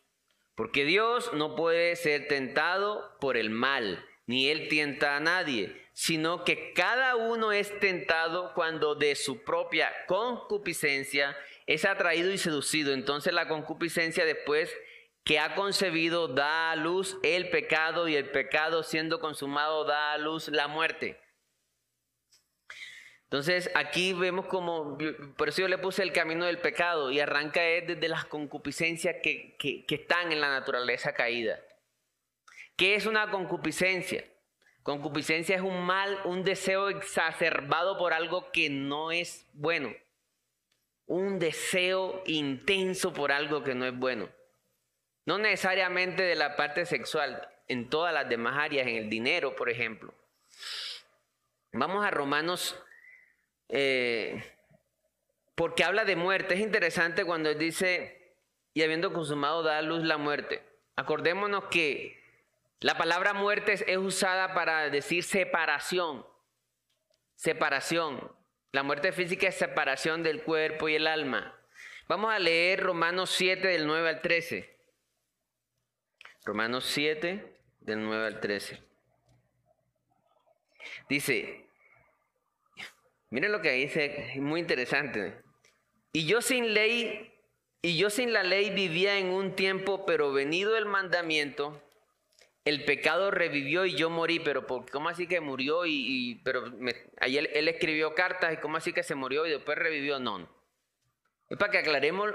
porque 0.53 0.85
Dios 0.85 1.33
no 1.33 1.55
puede 1.55 1.95
ser 1.95 2.27
tentado 2.27 3.17
por 3.19 3.35
el 3.35 3.49
mal, 3.49 4.05
ni 4.27 4.49
él 4.49 4.67
tienta 4.67 5.15
a 5.15 5.19
nadie, 5.19 5.75
sino 5.93 6.43
que 6.43 6.73
cada 6.73 7.15
uno 7.15 7.51
es 7.51 7.77
tentado 7.79 8.53
cuando 8.53 8.93
de 8.93 9.15
su 9.15 9.43
propia 9.43 9.91
concupiscencia 10.05 11.35
es 11.69 11.85
atraído 11.85 12.31
y 12.31 12.39
seducido. 12.39 12.93
Entonces 12.93 13.31
la 13.31 13.47
concupiscencia 13.47 14.25
después 14.25 14.75
que 15.23 15.37
ha 15.37 15.53
concebido 15.53 16.27
da 16.27 16.71
a 16.71 16.75
luz 16.75 17.19
el 17.21 17.51
pecado 17.51 18.07
y 18.07 18.15
el 18.15 18.31
pecado 18.31 18.81
siendo 18.81 19.19
consumado 19.19 19.85
da 19.85 20.13
a 20.13 20.17
luz 20.17 20.47
la 20.47 20.67
muerte. 20.67 21.21
Entonces 23.25 23.69
aquí 23.75 24.13
vemos 24.13 24.47
como, 24.47 24.97
por 25.37 25.49
eso 25.49 25.61
yo 25.61 25.67
le 25.67 25.77
puse 25.77 26.01
el 26.01 26.11
camino 26.11 26.45
del 26.45 26.57
pecado 26.57 27.11
y 27.11 27.19
arranca 27.19 27.61
desde 27.61 28.07
las 28.07 28.25
concupiscencias 28.25 29.17
que, 29.21 29.55
que, 29.59 29.85
que 29.85 29.95
están 29.95 30.31
en 30.31 30.41
la 30.41 30.49
naturaleza 30.49 31.13
caída. 31.13 31.59
¿Qué 32.77 32.95
es 32.95 33.05
una 33.05 33.29
concupiscencia? 33.29 34.25
Concupiscencia 34.81 35.57
es 35.57 35.61
un 35.61 35.85
mal, 35.85 36.19
un 36.25 36.43
deseo 36.43 36.89
exacerbado 36.89 37.99
por 37.99 38.13
algo 38.13 38.51
que 38.51 38.71
no 38.71 39.11
es 39.11 39.47
bueno 39.53 39.93
un 41.09 41.39
deseo 41.39 42.21
intenso 42.27 43.11
por 43.11 43.31
algo 43.31 43.63
que 43.63 43.73
no 43.73 43.85
es 43.85 43.97
bueno. 43.97 44.29
No 45.25 45.39
necesariamente 45.39 46.21
de 46.21 46.35
la 46.35 46.55
parte 46.55 46.85
sexual, 46.85 47.49
en 47.67 47.89
todas 47.89 48.13
las 48.13 48.29
demás 48.29 48.57
áreas, 48.57 48.87
en 48.87 48.95
el 48.95 49.09
dinero, 49.09 49.55
por 49.55 49.69
ejemplo. 49.71 50.13
Vamos 51.73 52.05
a 52.05 52.11
Romanos, 52.11 52.79
eh, 53.69 54.43
porque 55.55 55.83
habla 55.83 56.05
de 56.05 56.15
muerte. 56.15 56.53
Es 56.53 56.59
interesante 56.59 57.25
cuando 57.25 57.51
dice, 57.55 58.35
y 58.75 58.83
habiendo 58.83 59.11
consumado 59.11 59.63
da 59.63 59.79
a 59.79 59.81
luz 59.81 60.03
la 60.03 60.17
muerte. 60.17 60.63
Acordémonos 60.95 61.65
que 61.65 62.21
la 62.81 62.99
palabra 62.99 63.33
muerte 63.33 63.73
es 63.73 63.97
usada 63.97 64.53
para 64.53 64.91
decir 64.91 65.23
separación. 65.23 66.23
separación. 67.35 68.38
La 68.71 68.83
muerte 68.83 69.11
física 69.11 69.47
es 69.47 69.55
separación 69.55 70.21
del 70.21 70.43
cuerpo 70.43 70.89
y 70.89 70.95
el 70.95 71.07
alma. 71.07 71.59
Vamos 72.07 72.31
a 72.33 72.39
leer 72.39 72.81
Romanos 72.81 73.31
7 73.31 73.67
del 73.67 73.87
9 73.87 74.09
al 74.09 74.21
13. 74.21 74.77
Romanos 76.45 76.85
7 76.85 77.55
del 77.81 78.03
9 78.03 78.27
al 78.27 78.39
13. 78.39 78.81
Dice, 81.09 81.65
miren 83.31 83.51
lo 83.51 83.61
que 83.61 83.71
dice, 83.71 84.33
muy 84.37 84.59
interesante. 84.59 85.41
Y 86.13 86.27
yo 86.27 86.41
sin 86.41 86.73
ley, 86.73 87.33
y 87.81 87.97
yo 87.97 88.09
sin 88.09 88.33
la 88.33 88.43
ley 88.43 88.69
vivía 88.69 89.17
en 89.17 89.29
un 89.29 89.55
tiempo, 89.55 90.05
pero 90.05 90.31
venido 90.31 90.77
el 90.77 90.85
mandamiento, 90.85 91.81
el 92.69 92.85
pecado 92.85 93.31
revivió 93.31 93.85
y 93.85 93.95
yo 93.95 94.09
morí, 94.09 94.39
pero 94.39 94.65
¿cómo 94.65 95.09
así 95.09 95.27
que 95.27 95.41
murió? 95.41 95.85
Y, 95.85 96.39
pero 96.43 96.71
ahí 97.19 97.37
él, 97.37 97.67
escribió 97.67 98.13
cartas 98.13 98.53
y 98.53 98.57
¿cómo 98.57 98.77
así 98.77 98.93
que 98.93 99.03
se 99.03 99.15
murió 99.15 99.45
y 99.45 99.49
después 99.49 99.77
revivió? 99.77 100.19
No. 100.19 100.47
Es 101.49 101.57
para 101.57 101.71
que 101.71 101.79
aclaremos, 101.79 102.31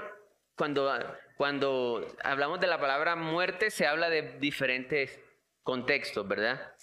cuando, 0.55 0.91
cuando 1.37 2.05
hablamos 2.23 2.59
de 2.59 2.67
la 2.67 2.79
palabra 2.79 3.15
muerte, 3.15 3.71
se 3.71 3.87
habla 3.87 4.09
de 4.09 4.37
diferentes 4.39 5.19
contextos, 5.63 6.27
¿verdad? 6.27 6.73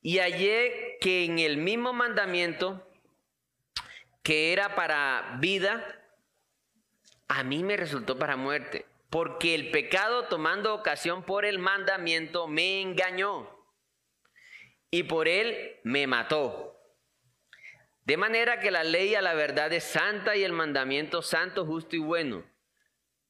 Y 0.00 0.18
hallé 0.18 0.96
que 1.00 1.24
en 1.24 1.38
el 1.38 1.58
mismo 1.58 1.92
mandamiento, 1.92 2.90
que 4.22 4.52
era 4.52 4.74
para 4.74 5.36
vida, 5.38 6.02
a 7.28 7.44
mí 7.44 7.62
me 7.62 7.76
resultó 7.76 8.18
para 8.18 8.36
muerte 8.36 8.86
porque 9.10 9.54
el 9.54 9.70
pecado 9.70 10.24
tomando 10.24 10.74
ocasión 10.74 11.22
por 11.22 11.44
el 11.44 11.58
mandamiento 11.58 12.48
me 12.48 12.80
engañó 12.80 13.48
y 14.90 15.04
por 15.04 15.28
él 15.28 15.76
me 15.84 16.06
mató. 16.06 16.72
De 18.04 18.16
manera 18.16 18.60
que 18.60 18.70
la 18.70 18.84
ley 18.84 19.14
a 19.14 19.22
la 19.22 19.34
verdad 19.34 19.72
es 19.72 19.84
santa 19.84 20.36
y 20.36 20.44
el 20.44 20.52
mandamiento 20.52 21.22
santo, 21.22 21.66
justo 21.66 21.96
y 21.96 21.98
bueno. 21.98 22.44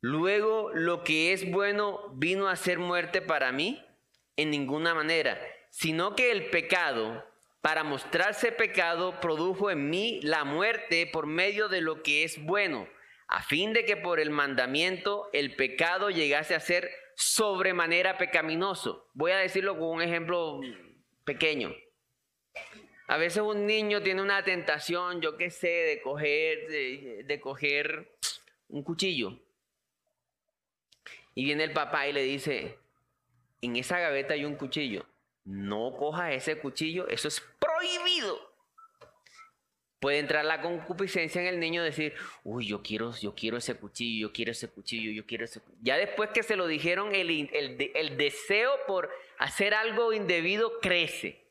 Luego 0.01 0.71
lo 0.75 1.03
que 1.03 1.33
es 1.33 1.51
bueno 1.51 2.11
vino 2.15 2.49
a 2.49 2.57
ser 2.57 2.79
muerte 2.79 3.23
para 3.23 3.53
mí 3.53 3.83
en 4.37 4.51
ninguna 4.51 4.95
manera, 4.95 5.41
sino 5.71 6.15
que 6.15 6.31
el 6.31 6.51
pecado, 6.51 7.25
para 7.63 7.85
mostrarse 7.85 8.53
pecado, 8.53 9.19
produjo 9.21 9.71
en 9.71 9.89
mí 9.89 10.21
la 10.23 10.45
muerte 10.45 11.07
por 11.07 11.27
medio 11.27 11.69
de 11.69 11.81
lo 11.81 12.03
que 12.03 12.25
es 12.25 12.43
bueno 12.45 12.87
a 13.29 13.43
fin 13.43 13.73
de 13.73 13.85
que 13.85 13.97
por 13.97 14.21
el 14.21 14.31
mandamiento 14.31 15.29
el 15.33 15.57
pecado 15.57 16.11
llegase 16.11 16.55
a 16.55 16.61
ser 16.61 16.91
sobremanera 17.17 18.19
pecaminoso. 18.19 19.09
Voy 19.15 19.33
a 19.33 19.39
decirlo 19.39 19.79
con 19.79 19.89
un 19.89 20.03
ejemplo 20.03 20.61
pequeño. 21.25 21.75
A 23.09 23.17
veces 23.19 23.43
un 23.43 23.67
niño 23.67 24.03
tiene 24.03 24.23
una 24.23 24.43
tentación, 24.43 25.21
yo 25.21 25.37
qué 25.37 25.51
sé, 25.51 25.69
de 25.69 26.03
coger, 26.03 26.69
de, 27.25 27.41
coger 27.41 28.17
un 28.69 28.83
cuchillo. 28.83 29.39
Y 31.35 31.45
viene 31.45 31.65
el 31.65 31.73
papá 31.73 32.09
y 32.09 32.13
le 32.13 32.23
dice, 32.23 32.79
en 33.61 33.77
esa 33.77 34.01
gaveta 34.01 34.35
hay 34.35 34.45
un 34.45 34.57
cuchillo. 34.57 35.07
No 35.45 35.95
coja 35.97 36.33
ese 36.33 36.59
cuchillo, 36.59 37.07
eso 37.09 37.29
es 37.29 37.41
prohibido. 37.61 38.56
Puede 39.99 40.19
entrar 40.19 40.45
la 40.45 40.61
concupiscencia 40.61 41.41
en 41.41 41.47
el 41.47 41.59
niño 41.59 41.81
y 41.81 41.87
decir, 41.87 42.15
uy, 42.45 42.67
yo 42.67 42.83
quiero, 42.83 43.17
yo 43.17 43.35
quiero 43.35 43.57
ese 43.57 43.77
cuchillo, 43.77 44.29
yo 44.29 44.33
quiero 44.33 44.53
ese 44.53 44.69
cuchillo, 44.69 45.11
yo 45.11 45.25
quiero 45.25 45.47
ese 45.47 45.63
Ya 45.81 45.97
después 45.97 46.31
que 46.31 46.43
se 46.43 46.57
lo 46.57 46.67
dijeron, 46.67 47.15
el, 47.15 47.51
el 47.95 48.17
deseo 48.19 48.73
por 48.87 49.11
hacer 49.39 49.73
algo 49.73 50.13
indebido 50.13 50.81
crece. 50.81 51.47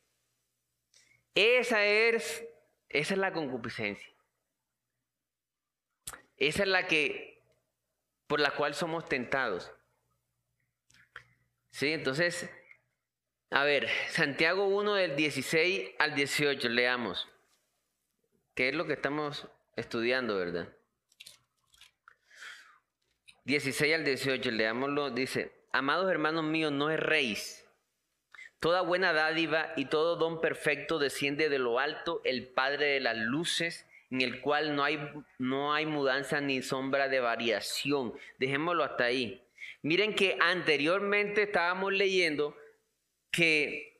Esa 1.33 1.85
es, 1.85 2.45
esa 2.89 3.13
es 3.15 3.19
la 3.19 3.33
concupiscencia. 3.33 4.07
Esa 6.37 6.63
es 6.63 6.69
la 6.69 6.85
que, 6.87 7.41
por 8.27 8.39
la 8.39 8.51
cual 8.51 8.75
somos 8.75 9.05
tentados. 9.09 9.71
Sí, 11.71 11.91
entonces, 11.91 12.49
a 13.49 13.63
ver, 13.63 13.89
Santiago 14.09 14.67
1 14.67 14.93
del 14.93 15.15
16 15.15 15.95
al 15.97 16.13
18, 16.13 16.69
leamos 16.69 17.27
que 18.55 18.69
es 18.69 18.75
lo 18.75 18.87
que 18.87 18.93
estamos 18.93 19.47
estudiando, 19.75 20.37
¿verdad? 20.37 20.69
16 23.43 23.93
al 23.93 24.05
18, 24.05 24.49
leámoslo, 24.51 25.11
dice, 25.11 25.51
amados 25.71 26.09
hermanos 26.09 26.45
míos, 26.45 26.71
no 26.71 26.89
erréis. 26.89 27.63
Toda 28.59 28.81
buena 28.81 29.13
dádiva 29.13 29.73
y 29.75 29.85
todo 29.85 30.15
don 30.15 30.41
perfecto 30.41 30.97
desciende 30.97 31.49
de 31.49 31.59
lo 31.59 31.77
alto, 31.77 32.21
el 32.23 32.47
Padre 32.47 32.87
de 32.87 32.99
las 33.01 33.17
luces, 33.17 33.85
en 34.09 34.21
el 34.21 34.41
cual 34.41 34.75
no 34.75 34.83
hay, 34.83 34.99
no 35.37 35.73
hay 35.73 35.85
mudanza 35.85 36.41
ni 36.41 36.63
sombra 36.63 37.07
de 37.07 37.19
variación. 37.19 38.13
Dejémoslo 38.39 38.83
hasta 38.83 39.03
ahí. 39.03 39.43
Miren 39.83 40.15
que 40.15 40.37
anteriormente 40.39 41.43
estábamos 41.43 41.93
leyendo 41.93 42.57
que 43.31 43.94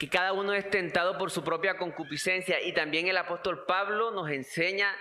que 0.00 0.08
cada 0.08 0.32
uno 0.32 0.54
es 0.54 0.68
tentado 0.70 1.18
por 1.18 1.30
su 1.30 1.44
propia 1.44 1.76
concupiscencia. 1.76 2.62
Y 2.62 2.72
también 2.72 3.06
el 3.06 3.18
apóstol 3.18 3.66
Pablo 3.66 4.10
nos 4.12 4.30
enseña 4.30 4.96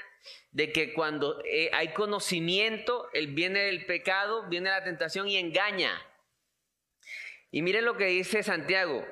de 0.51 0.73
que 0.73 0.93
cuando 0.93 1.41
eh, 1.45 1.69
hay 1.71 1.93
conocimiento, 1.93 3.07
el 3.13 3.27
viene 3.27 3.62
del 3.62 3.85
pecado, 3.85 4.49
viene 4.49 4.69
la 4.69 4.83
tentación 4.83 5.29
y 5.29 5.38
engaña. 5.38 6.05
Y 7.49 7.62
miren 7.62 7.85
lo 7.85 7.95
que 7.95 8.07
dice 8.07 8.43
Santiago, 8.43 9.07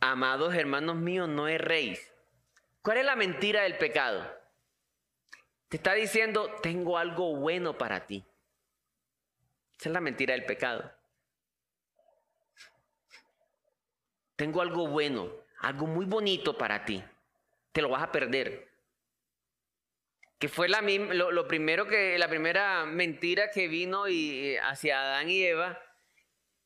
amados 0.00 0.54
hermanos 0.54 0.96
míos, 0.96 1.30
no 1.30 1.48
erréis. 1.48 2.12
¿Cuál 2.82 2.98
es 2.98 3.06
la 3.06 3.16
mentira 3.16 3.62
del 3.62 3.78
pecado? 3.78 4.30
Te 5.70 5.78
está 5.78 5.94
diciendo, 5.94 6.54
tengo 6.62 6.98
algo 6.98 7.34
bueno 7.36 7.78
para 7.78 8.06
ti. 8.06 8.22
Esa 9.78 9.88
es 9.88 9.92
la 9.94 10.00
mentira 10.02 10.34
del 10.34 10.44
pecado. 10.44 10.92
Tengo 14.36 14.60
algo 14.60 14.86
bueno, 14.86 15.32
algo 15.60 15.86
muy 15.86 16.04
bonito 16.04 16.56
para 16.56 16.84
ti. 16.84 17.02
Te 17.72 17.82
lo 17.82 17.88
vas 17.88 18.02
a 18.02 18.12
perder. 18.12 18.68
Que 20.38 20.48
fue 20.48 20.68
la, 20.68 20.82
lo, 20.82 21.48
primero 21.48 21.86
que, 21.86 22.18
la 22.18 22.28
primera 22.28 22.84
mentira 22.84 23.50
que 23.50 23.68
vino 23.68 24.06
y, 24.06 24.56
hacia 24.56 25.00
Adán 25.00 25.30
y 25.30 25.42
Eva. 25.42 25.82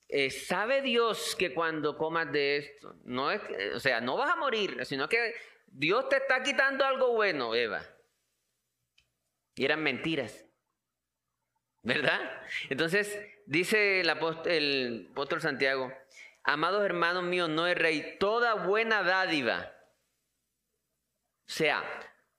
Eh, 0.08 0.30
sabe 0.30 0.82
Dios 0.82 1.36
que 1.36 1.54
cuando 1.54 1.96
comas 1.96 2.32
de 2.32 2.56
esto, 2.56 2.96
no 3.04 3.30
es, 3.30 3.40
o 3.74 3.78
sea, 3.78 4.00
no 4.00 4.16
vas 4.16 4.32
a 4.32 4.36
morir, 4.36 4.84
sino 4.84 5.08
que 5.08 5.36
Dios 5.68 6.08
te 6.08 6.16
está 6.16 6.42
quitando 6.42 6.84
algo 6.84 7.12
bueno, 7.12 7.54
Eva. 7.54 7.80
Y 9.54 9.64
eran 9.64 9.84
mentiras. 9.84 10.44
¿Verdad? 11.82 12.42
Entonces, 12.68 13.20
dice 13.46 14.00
el 14.00 14.10
el 14.46 15.08
apóstol 15.12 15.40
Santiago, 15.40 15.92
Amados 16.50 16.84
hermanos 16.84 17.22
míos, 17.22 17.48
no 17.48 17.68
es 17.68 17.78
rey, 17.78 18.16
toda 18.18 18.54
buena 18.54 19.04
dádiva. 19.04 19.72
O 21.46 21.52
sea, 21.52 21.84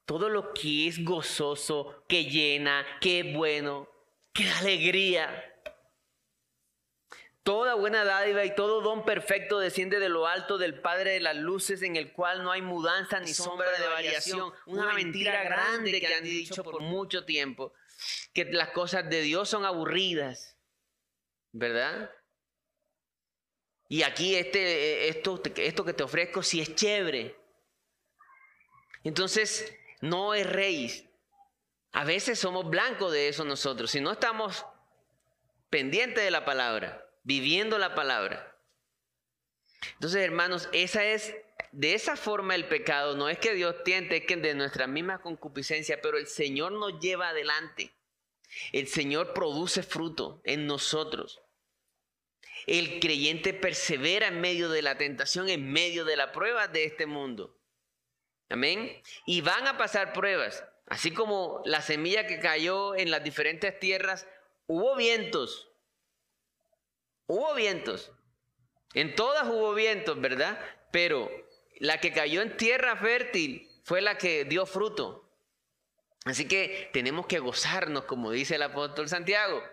todo 0.04 0.28
lo 0.28 0.54
que 0.54 0.89
es 0.89 1.02
gozoso, 1.06 2.04
que 2.10 2.26
llena, 2.26 2.86
que 3.00 3.21
es 3.21 3.34
bueno, 3.34 3.88
que 4.34 4.43
da 4.43 4.60
alegría. 4.60 5.56
Toda 7.43 7.76
buena 7.76 8.04
dádiva 8.04 8.43
y 8.43 8.54
todo 8.54 8.82
don 8.82 9.06
perfecto 9.06 9.60
desciende 9.60 9.97
de 9.99 10.09
lo 10.09 10.28
alto 10.28 10.57
del 10.57 10.82
Padre 10.82 11.12
de 11.12 11.22
las 11.22 11.38
luces, 11.38 11.82
en 11.82 11.95
el 11.95 12.12
cual 12.12 12.43
no 12.43 12.51
hay 12.51 12.62
mudanza 12.62 13.22
ni 13.22 13.34
sombra 13.34 13.72
de 13.80 13.88
variación. 13.88 14.51
Una 14.66 14.91
mentira 14.91 15.41
grande 15.45 16.01
que 16.01 16.14
han 16.14 16.26
dicho 16.26 16.66
por 16.66 16.82
mucho 16.82 17.24
tiempo, 17.24 17.72
que 18.34 18.43
las 18.43 18.72
cosas 18.72 19.09
de 19.09 19.22
Dios 19.22 19.47
son 19.47 19.64
aburridas, 19.64 20.57
¿verdad? 21.53 22.12
Y 23.92 24.04
aquí 24.04 24.38
este, 24.38 25.10
esto, 25.10 25.42
esto 25.58 25.84
que 25.84 25.92
te 25.92 26.04
ofrezco 26.04 26.42
sí 26.44 26.62
es 26.62 26.76
chévere. 26.76 27.36
Entonces, 29.04 29.70
no 30.00 30.32
rey. 30.34 31.10
A 31.92 32.06
veces 32.06 32.39
somos 32.39 32.70
blancos 32.70 33.12
de 33.12 33.28
eso 33.28 33.44
nosotros. 33.44 33.92
Si 33.92 34.00
no 34.00 34.14
estamos 34.14 34.66
pendientes 35.70 36.24
de 36.24 36.32
la 36.32 36.46
palabra, 36.46 37.06
viviendo 37.24 37.78
la 37.78 37.94
palabra. 37.94 38.58
Entonces, 39.96 40.22
hermanos, 40.22 40.70
esa 40.72 41.04
es, 41.04 41.36
de 41.74 41.94
esa 41.94 42.16
forma 42.16 42.56
el 42.56 42.70
pecado, 42.70 43.18
no 43.18 43.28
es 43.28 43.39
que 43.39 43.54
Dios 43.54 43.84
tiente, 43.84 44.16
es 44.16 44.26
que 44.26 44.38
de 44.38 44.54
nuestra 44.54 44.88
misma 44.88 45.22
concupiscencia, 45.22 46.00
pero 46.02 46.18
el 46.18 46.28
Señor 46.28 46.72
nos 46.72 46.98
lleva 47.02 47.28
adelante. 47.28 47.94
El 48.72 48.88
Señor 48.88 49.34
produce 49.34 49.84
fruto 49.84 50.39
en 50.46 50.66
nosotros. 50.66 51.42
El 52.68 52.99
creyente 52.99 53.53
persevera 53.53 54.28
en 54.28 54.41
medio 54.41 54.70
de 54.70 54.82
la 54.82 54.97
tentación, 54.97 55.49
en 55.49 55.72
medio 55.72 56.05
de 56.05 56.18
la 56.18 56.32
prueba 56.32 56.68
de 56.68 56.86
este 56.86 57.05
mundo. 57.05 57.57
Amén. 58.49 59.01
Y 59.26 59.41
van 59.41 59.68
a 59.68 59.78
pasar 59.78 60.14
pruebas. 60.14 60.64
Así 60.88 61.12
como 61.12 61.62
la 61.66 61.82
semilla 61.82 62.28
que 62.28 62.39
cayó 62.39 62.95
en 62.95 63.12
las 63.12 63.24
diferentes 63.24 63.80
tierras, 63.80 64.28
hubo 64.68 64.95
vientos. 64.95 65.70
Hubo 67.28 67.53
vientos. 67.55 68.12
En 68.93 69.16
todas 69.16 69.47
hubo 69.47 69.74
vientos, 69.74 70.20
¿verdad? 70.20 70.59
Pero 70.91 71.32
la 71.80 71.99
que 71.99 72.12
cayó 72.12 72.41
en 72.41 72.57
tierra 72.57 72.97
fértil 72.97 73.70
fue 73.84 74.01
la 74.01 74.18
que 74.18 74.43
dio 74.43 74.66
fruto. 74.66 75.30
Así 76.26 76.47
que 76.47 76.89
tenemos 76.93 77.26
que 77.26 77.39
gozarnos, 77.39 78.03
como 78.03 78.32
dice 78.32 78.55
el 78.55 78.64
apóstol 78.64 79.09
Santiago, 79.09 79.64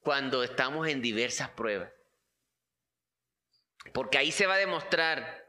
cuando 0.00 0.42
estamos 0.42 0.88
en 0.88 1.00
diversas 1.00 1.50
pruebas. 1.50 1.90
Porque 3.92 4.18
ahí 4.18 4.32
se 4.32 4.46
va 4.46 4.54
a 4.54 4.58
demostrar 4.58 5.46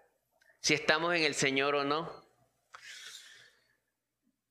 si 0.59 0.73
estamos 0.73 1.15
en 1.15 1.23
el 1.23 1.35
Señor 1.35 1.75
o 1.75 1.83
no. 1.83 2.27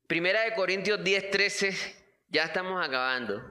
Primera 0.06 0.42
de 0.42 0.54
Corintios 0.54 1.02
10, 1.04 1.30
13, 1.30 1.76
ya 2.28 2.44
estamos 2.44 2.84
acabando. 2.84 3.42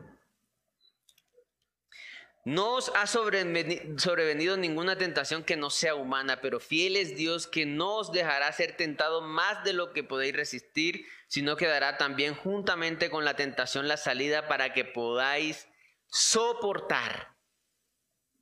No 2.46 2.76
os 2.76 2.92
ha 2.96 3.06
sobrevenido 3.08 4.56
ninguna 4.56 4.98
tentación 4.98 5.44
que 5.44 5.58
no 5.58 5.70
sea 5.70 5.96
humana, 5.96 6.40
pero 6.40 6.62
fiel 6.62 6.96
es 6.96 7.18
Dios 7.18 7.46
que 7.46 7.66
no 7.66 7.98
os 7.98 8.14
dejará 8.14 8.50
ser 8.54 8.78
tentado 8.78 9.22
más 9.22 9.66
de 9.66 9.74
lo 9.74 9.92
que 9.92 10.02
podéis 10.02 10.34
resistir, 10.34 11.06
sino 11.28 11.58
que 11.58 11.68
dará 11.68 11.98
también 11.98 12.36
juntamente 12.36 13.10
con 13.10 13.26
la 13.26 13.36
tentación 13.36 13.90
la 13.90 13.98
salida 13.98 14.48
para 14.48 14.74
que 14.74 14.86
podáis 14.86 15.68
soportar. 16.08 17.37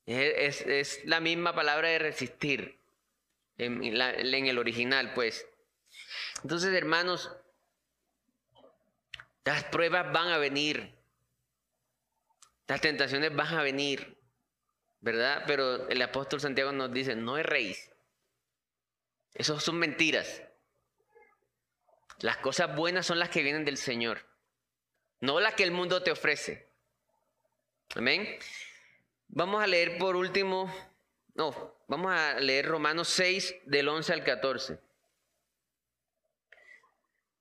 Es, 0.05 1.03
la 1.05 1.19
misma 1.19 1.55
palabra 1.55 1.89
de 1.89 1.99
resistir 1.99 2.79
en, 3.57 3.83
en 3.83 4.45
el 4.47 4.57
original, 4.59 5.13
pues. 5.13 5.47
Entonces, 6.43 6.73
hermanos, 6.73 7.31
las 9.45 9.63
pruebas 9.65 10.11
van 10.11 10.29
a 10.29 10.37
venir. 10.37 10.93
Las 12.67 12.81
tentaciones 12.81 13.35
van 13.35 13.53
a 13.53 13.61
venir, 13.61 14.17
¿verdad? 14.99 15.43
Pero 15.45 15.87
el 15.87 16.01
apóstol 16.01 16.41
Santiago 16.41 16.71
nos 16.71 16.91
dice, 16.91 17.15
no 17.15 17.37
es 17.37 17.45
rey. 17.45 17.75
Eso 19.35 19.59
son 19.59 19.77
mentiras. 19.77 20.41
Las 22.19 22.37
cosas 22.37 22.75
buenas 22.75 23.05
son 23.05 23.19
las 23.19 23.29
que 23.29 23.43
vienen 23.43 23.65
del 23.65 23.77
Señor, 23.77 24.25
no 25.19 25.39
las 25.39 25.53
que 25.53 25.63
el 25.63 25.71
mundo 25.71 26.01
te 26.01 26.11
ofrece. 26.11 26.69
Amén. 27.95 28.39
Vamos 29.27 29.61
a 29.61 29.67
leer 29.67 29.97
por 29.97 30.15
último, 30.15 30.73
no, 31.33 31.75
vamos 31.87 32.11
a 32.11 32.39
leer 32.39 32.67
Romanos 32.67 33.09
6 33.09 33.55
del 33.65 33.89
11 33.89 34.13
al 34.13 34.23
14. 34.23 34.79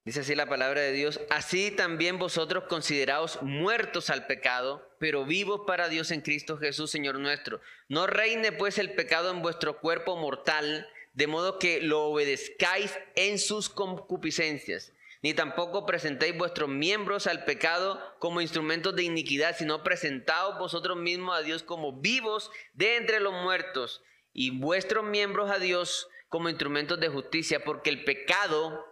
Dice 0.05 0.21
así 0.21 0.35
la 0.35 0.47
palabra 0.47 0.83
de 0.83 0.93
Dios, 0.93 1.19
así 1.31 1.71
también 1.71 2.19
vosotros 2.19 2.65
consideraos 2.65 3.41
muertos 3.41 4.11
al 4.11 4.27
pecado, 4.27 4.87
pero 4.99 5.25
vivos 5.25 5.63
para 5.67 5.89
Dios 5.89 6.11
en 6.11 6.21
Cristo 6.21 6.59
Jesús, 6.59 6.91
Señor 6.91 7.19
nuestro. 7.19 7.63
No 7.89 8.07
reine 8.07 8.53
pues 8.53 8.77
el 8.77 8.93
pecado 8.93 9.31
en 9.31 9.41
vuestro 9.41 9.81
cuerpo 9.81 10.17
mortal, 10.17 10.87
de 11.15 11.27
modo 11.27 11.59
que 11.59 11.81
lo 11.81 12.03
obedezcáis 12.03 12.93
en 13.15 13.39
sus 13.39 13.71
concupiscencias, 13.71 14.93
ni 15.25 15.33
tampoco 15.33 15.87
presentéis 15.87 16.37
vuestros 16.37 16.69
miembros 16.69 17.27
al 17.27 17.47
pecado 17.47 17.99
como 18.19 18.43
instrumentos 18.43 18.95
de 18.95 19.05
iniquidad, 19.05 19.57
sino 19.57 19.83
presentaos 19.83 20.59
vosotros 20.59 20.99
mismos 20.99 21.35
a 21.35 21.41
Dios 21.41 21.63
como 21.63 21.99
vivos 21.99 22.51
de 22.75 22.97
entre 22.97 23.21
los 23.21 23.33
muertos, 23.33 24.03
y 24.35 24.51
vuestros 24.51 25.03
miembros 25.03 25.51
a 25.51 25.59
Dios 25.59 26.11
como 26.29 26.51
instrumentos 26.51 27.01
de 27.01 27.09
justicia, 27.09 27.65
porque 27.65 27.89
el 27.89 28.05
pecado 28.05 28.85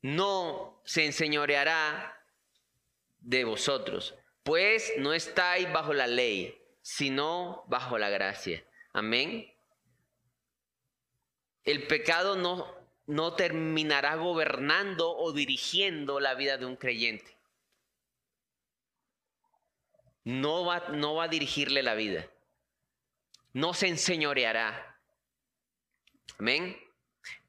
no 0.00 0.80
se 0.86 1.04
enseñoreará 1.04 2.24
de 3.20 3.44
vosotros, 3.44 4.14
pues 4.44 4.94
no 4.96 5.12
estáis 5.12 5.70
bajo 5.70 5.92
la 5.92 6.06
ley, 6.06 6.58
sino 6.80 7.64
bajo 7.68 7.98
la 7.98 8.08
gracia. 8.08 8.64
Amén. 8.94 9.52
El 11.64 11.86
pecado 11.86 12.34
no, 12.34 12.77
no 13.08 13.34
terminará 13.34 14.16
gobernando 14.16 15.16
o 15.16 15.32
dirigiendo 15.32 16.20
la 16.20 16.34
vida 16.34 16.58
de 16.58 16.66
un 16.66 16.76
creyente. 16.76 17.36
No 20.24 20.66
va, 20.66 20.90
no 20.90 21.14
va 21.14 21.24
a 21.24 21.28
dirigirle 21.28 21.82
la 21.82 21.94
vida. 21.94 22.28
No 23.54 23.72
se 23.72 23.88
enseñoreará. 23.88 25.00
Amén. 26.38 26.78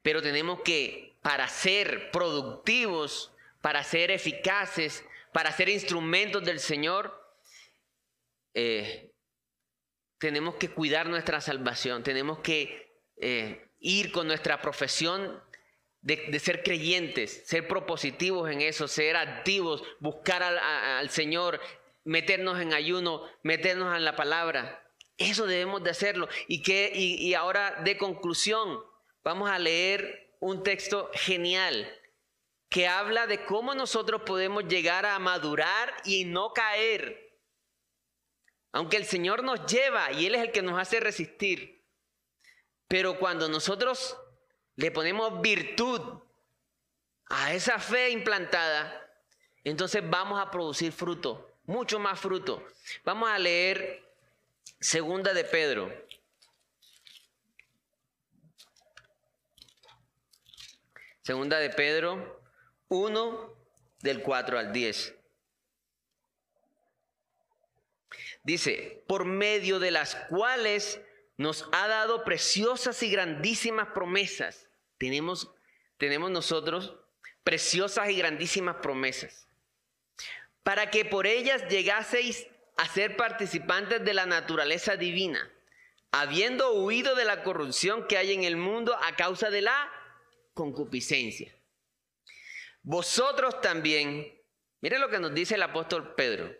Pero 0.00 0.22
tenemos 0.22 0.62
que 0.62 1.14
para 1.20 1.46
ser 1.46 2.10
productivos, 2.10 3.30
para 3.60 3.84
ser 3.84 4.10
eficaces, 4.10 5.04
para 5.30 5.52
ser 5.52 5.68
instrumentos 5.68 6.42
del 6.42 6.58
Señor, 6.58 7.22
eh, 8.54 9.12
tenemos 10.16 10.54
que 10.54 10.70
cuidar 10.70 11.06
nuestra 11.06 11.42
salvación, 11.42 12.02
tenemos 12.02 12.38
que 12.38 12.98
eh, 13.18 13.68
ir 13.78 14.10
con 14.10 14.26
nuestra 14.26 14.62
profesión 14.62 15.42
de, 16.02 16.38
ser 16.38 16.62
creyentes, 16.62 17.42
ser 17.46 17.68
propositivos 17.68 18.50
en 18.50 18.60
eso, 18.60 18.88
ser 18.88 19.16
activos, 19.16 19.82
buscar 19.98 20.42
al, 20.42 21.10
Señor, 21.10 21.60
meternos 22.04 22.60
en 22.60 22.72
ayuno, 22.72 23.24
meternos 23.42 23.96
en 23.96 24.04
la 24.04 24.16
palabra. 24.16 24.86
Eso 25.18 25.46
debemos 25.46 25.82
de 25.82 25.90
hacerlo. 25.90 26.28
Y, 26.48 26.62
que, 26.62 26.92
y 26.94 27.34
ahora 27.34 27.82
de 27.84 27.98
conclusión, 27.98 28.80
vamos 29.22 29.50
a 29.50 29.58
leer 29.58 30.34
un 30.40 30.62
texto 30.62 31.10
genial 31.12 31.94
que 32.70 32.86
habla 32.86 33.26
de 33.26 33.44
cómo 33.44 33.74
nosotros 33.74 34.22
podemos 34.22 34.66
llegar 34.66 35.04
a 35.04 35.18
madurar 35.18 35.92
y 36.04 36.24
no 36.24 36.52
caer. 36.54 37.36
Aunque 38.72 38.96
el 38.96 39.04
Señor 39.04 39.42
nos 39.42 39.66
lleva 39.66 40.12
y 40.12 40.26
Él 40.26 40.36
es 40.36 40.42
el 40.42 40.52
que 40.52 40.62
nos 40.62 40.78
hace 40.78 41.00
resistir. 41.00 41.84
Pero 42.86 43.18
cuando 43.18 43.48
nosotros 43.48 44.16
le 44.80 44.90
ponemos 44.90 45.42
virtud 45.42 46.00
a 47.26 47.52
esa 47.52 47.78
fe 47.78 48.10
implantada, 48.10 49.06
entonces 49.62 50.02
vamos 50.08 50.40
a 50.40 50.50
producir 50.50 50.90
fruto, 50.90 51.50
mucho 51.66 51.98
más 51.98 52.18
fruto. 52.18 52.66
Vamos 53.04 53.28
a 53.28 53.38
leer 53.38 54.02
segunda 54.80 55.34
de 55.34 55.44
Pedro, 55.44 55.92
Segunda 61.22 61.58
de 61.58 61.68
Pedro 61.70 62.40
1 62.88 63.54
del 64.00 64.22
4 64.22 64.58
al 64.58 64.72
10. 64.72 65.14
Dice, 68.42 69.04
por 69.06 69.26
medio 69.26 69.78
de 69.78 69.90
las 69.90 70.16
cuales 70.30 70.98
nos 71.36 71.68
ha 71.72 71.86
dado 71.86 72.24
preciosas 72.24 73.02
y 73.02 73.10
grandísimas 73.10 73.88
promesas. 73.88 74.69
Tenemos, 75.00 75.50
tenemos 75.96 76.30
nosotros 76.30 76.94
preciosas 77.42 78.10
y 78.10 78.16
grandísimas 78.16 78.76
promesas. 78.82 79.48
Para 80.62 80.90
que 80.90 81.06
por 81.06 81.26
ellas 81.26 81.66
llegaseis 81.70 82.46
a 82.76 82.86
ser 82.86 83.16
participantes 83.16 84.04
de 84.04 84.12
la 84.12 84.26
naturaleza 84.26 84.96
divina, 84.96 85.50
habiendo 86.12 86.74
huido 86.74 87.14
de 87.14 87.24
la 87.24 87.42
corrupción 87.42 88.06
que 88.08 88.18
hay 88.18 88.34
en 88.34 88.44
el 88.44 88.58
mundo 88.58 88.94
a 89.02 89.16
causa 89.16 89.48
de 89.48 89.62
la 89.62 89.90
concupiscencia. 90.52 91.50
Vosotros 92.82 93.58
también, 93.62 94.38
mire 94.82 94.98
lo 94.98 95.08
que 95.08 95.18
nos 95.18 95.32
dice 95.32 95.54
el 95.54 95.62
apóstol 95.62 96.14
Pedro, 96.14 96.54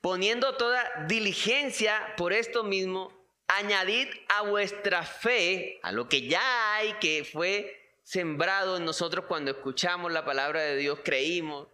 poniendo 0.00 0.56
toda 0.56 1.06
diligencia 1.06 2.14
por 2.16 2.32
esto 2.32 2.64
mismo, 2.64 3.17
añadid 3.48 4.08
a 4.28 4.42
vuestra 4.42 5.02
fe, 5.02 5.80
a 5.82 5.90
lo 5.92 6.08
que 6.08 6.28
ya 6.28 6.74
hay, 6.74 6.94
que 6.94 7.24
fue 7.24 7.74
sembrado 8.02 8.76
en 8.76 8.84
nosotros 8.84 9.24
cuando 9.26 9.50
escuchamos 9.50 10.12
la 10.12 10.24
palabra 10.24 10.60
de 10.60 10.76
Dios, 10.76 11.00
creímos, 11.04 11.68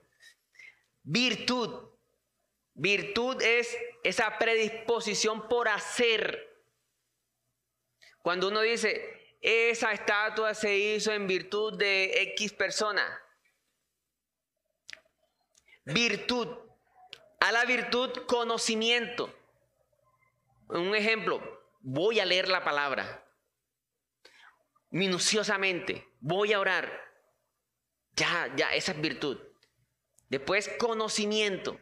virtud. 1.03 1.91
Virtud 2.75 3.41
es 3.41 3.77
esa 4.03 4.37
predisposición 4.39 5.49
por 5.49 5.69
hacer. 5.69 6.51
Cuando 8.21 8.49
uno 8.49 8.63
dice, 8.63 9.37
esa 9.41 9.93
estatua 9.93 10.55
se 10.55 10.77
hizo 10.77 11.13
en 11.13 11.27
virtud 11.27 11.77
de 11.79 12.23
X 12.35 12.53
persona. 12.55 13.21
Virtud. 15.85 16.49
A 17.41 17.53
la 17.53 17.65
virtud, 17.65 18.11
conocimiento. 18.27 19.33
Un 20.69 20.95
ejemplo, 20.95 21.54
voy 21.85 22.19
a 22.19 22.25
leer 22.25 22.49
la 22.49 22.65
palabra 22.65 23.21
minuciosamente, 24.91 26.09
voy 26.21 26.53
a 26.53 26.61
orar. 26.61 26.89
Ya, 28.17 28.53
ya, 28.57 28.73
esa 28.75 28.93
es 28.93 29.01
virtud. 29.01 29.39
Después, 30.29 30.71
conocimiento. 30.79 31.81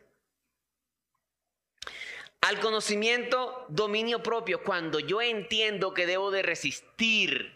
Al 2.41 2.59
conocimiento, 2.59 3.67
dominio 3.69 4.23
propio. 4.23 4.63
Cuando 4.63 4.99
yo 4.99 5.21
entiendo 5.21 5.93
que 5.93 6.07
debo 6.07 6.31
de 6.31 6.43
resistir, 6.43 7.53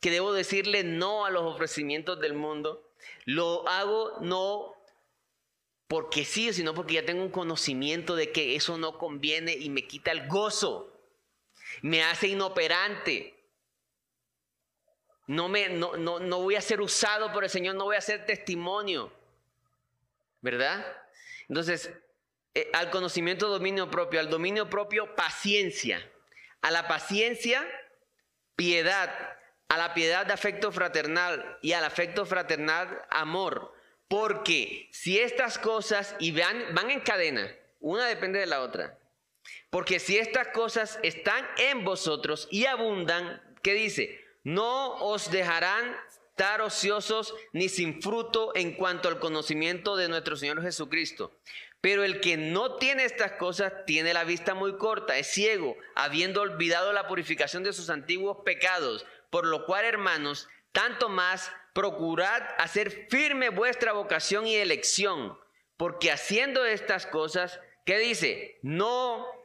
que 0.00 0.10
debo 0.10 0.32
decirle 0.32 0.84
no 0.84 1.26
a 1.26 1.30
los 1.30 1.42
ofrecimientos 1.42 2.20
del 2.20 2.34
mundo, 2.34 2.88
lo 3.24 3.68
hago 3.68 4.18
no 4.20 4.74
porque 5.88 6.24
sí, 6.24 6.52
sino 6.52 6.72
porque 6.72 6.94
ya 6.94 7.04
tengo 7.04 7.22
un 7.22 7.30
conocimiento 7.30 8.16
de 8.16 8.32
que 8.32 8.54
eso 8.54 8.78
no 8.78 8.96
conviene 8.96 9.54
y 9.54 9.70
me 9.70 9.86
quita 9.86 10.12
el 10.12 10.28
gozo, 10.28 10.95
me 11.82 12.02
hace 12.02 12.28
inoperante. 12.28 13.34
No, 15.26 15.48
me, 15.48 15.68
no, 15.68 15.96
no, 15.96 16.20
no 16.20 16.40
voy 16.40 16.54
a 16.54 16.60
ser 16.60 16.80
usado 16.80 17.32
por 17.32 17.44
el 17.44 17.50
Señor, 17.50 17.74
no 17.74 17.84
voy 17.84 17.96
a 17.96 18.00
ser 18.00 18.26
testimonio. 18.26 19.12
¿Verdad? 20.40 20.86
Entonces, 21.48 21.90
eh, 22.54 22.70
al 22.72 22.90
conocimiento 22.90 23.48
dominio 23.48 23.90
propio, 23.90 24.20
al 24.20 24.30
dominio 24.30 24.70
propio 24.70 25.14
paciencia, 25.14 26.00
a 26.62 26.70
la 26.70 26.88
paciencia 26.88 27.66
piedad, 28.54 29.36
a 29.68 29.76
la 29.76 29.94
piedad 29.94 30.26
de 30.26 30.32
afecto 30.32 30.72
fraternal 30.72 31.58
y 31.62 31.72
al 31.72 31.84
afecto 31.84 32.24
fraternal 32.24 33.04
amor. 33.10 33.74
Porque 34.08 34.88
si 34.92 35.18
estas 35.18 35.58
cosas, 35.58 36.14
y 36.18 36.30
van, 36.30 36.74
van 36.74 36.90
en 36.90 37.00
cadena, 37.00 37.52
una 37.80 38.06
depende 38.06 38.38
de 38.38 38.46
la 38.46 38.62
otra. 38.62 38.96
Porque 39.76 40.00
si 40.00 40.16
estas 40.16 40.48
cosas 40.48 40.98
están 41.02 41.46
en 41.58 41.84
vosotros 41.84 42.48
y 42.50 42.64
abundan, 42.64 43.42
¿qué 43.62 43.74
dice? 43.74 44.24
No 44.42 44.94
os 45.04 45.30
dejarán 45.30 45.94
estar 46.08 46.62
ociosos 46.62 47.34
ni 47.52 47.68
sin 47.68 48.00
fruto 48.00 48.52
en 48.54 48.72
cuanto 48.72 49.10
al 49.10 49.18
conocimiento 49.18 49.94
de 49.94 50.08
nuestro 50.08 50.34
Señor 50.34 50.62
Jesucristo. 50.62 51.38
Pero 51.82 52.04
el 52.04 52.20
que 52.20 52.38
no 52.38 52.76
tiene 52.76 53.04
estas 53.04 53.32
cosas 53.32 53.70
tiene 53.84 54.14
la 54.14 54.24
vista 54.24 54.54
muy 54.54 54.78
corta, 54.78 55.18
es 55.18 55.26
ciego, 55.26 55.76
habiendo 55.94 56.40
olvidado 56.40 56.94
la 56.94 57.06
purificación 57.06 57.62
de 57.62 57.74
sus 57.74 57.90
antiguos 57.90 58.38
pecados. 58.46 59.04
Por 59.28 59.44
lo 59.44 59.66
cual, 59.66 59.84
hermanos, 59.84 60.48
tanto 60.72 61.10
más 61.10 61.52
procurad 61.74 62.42
hacer 62.56 63.08
firme 63.10 63.50
vuestra 63.50 63.92
vocación 63.92 64.46
y 64.46 64.54
elección, 64.54 65.38
porque 65.76 66.10
haciendo 66.10 66.64
estas 66.64 67.04
cosas, 67.04 67.60
¿qué 67.84 67.98
dice? 67.98 68.58
No 68.62 69.35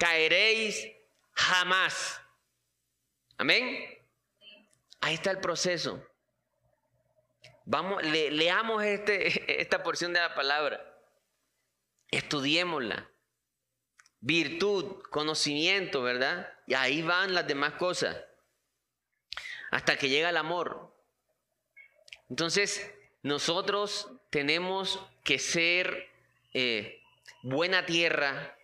caeréis 0.00 0.90
jamás. 1.34 2.20
Amén. 3.36 3.78
Ahí 5.02 5.14
está 5.14 5.30
el 5.30 5.40
proceso. 5.40 6.04
Vamos, 7.66 8.02
leamos 8.02 8.82
este, 8.82 9.60
esta 9.60 9.82
porción 9.82 10.12
de 10.12 10.20
la 10.20 10.34
palabra. 10.34 10.84
Estudiémosla. 12.10 13.08
Virtud, 14.22 15.02
conocimiento, 15.10 16.02
¿verdad? 16.02 16.52
Y 16.66 16.74
ahí 16.74 17.02
van 17.02 17.34
las 17.34 17.46
demás 17.46 17.74
cosas. 17.74 18.16
Hasta 19.70 19.96
que 19.96 20.08
llega 20.08 20.30
el 20.30 20.36
amor. 20.36 20.94
Entonces, 22.28 22.92
nosotros 23.22 24.10
tenemos 24.30 25.00
que 25.24 25.38
ser 25.38 26.10
eh, 26.52 27.02
buena 27.42 27.86
tierra. 27.86 28.56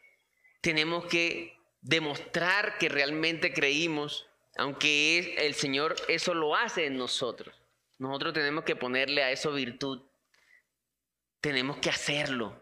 Tenemos 0.66 1.04
que 1.04 1.56
demostrar 1.80 2.76
que 2.78 2.88
realmente 2.88 3.52
creímos, 3.52 4.26
aunque 4.56 5.36
el 5.46 5.54
Señor 5.54 5.94
eso 6.08 6.34
lo 6.34 6.56
hace 6.56 6.86
en 6.86 6.96
nosotros. 6.96 7.54
Nosotros 8.00 8.34
tenemos 8.34 8.64
que 8.64 8.74
ponerle 8.74 9.22
a 9.22 9.30
eso 9.30 9.52
virtud. 9.52 10.02
Tenemos 11.40 11.76
que 11.76 11.88
hacerlo. 11.88 12.60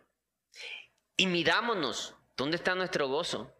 Y 1.17 1.27
mirámonos, 1.29 2.15
¿dónde 2.37 2.59
está 2.59 2.75
nuestro 2.75 3.09
gozo? 3.09 3.51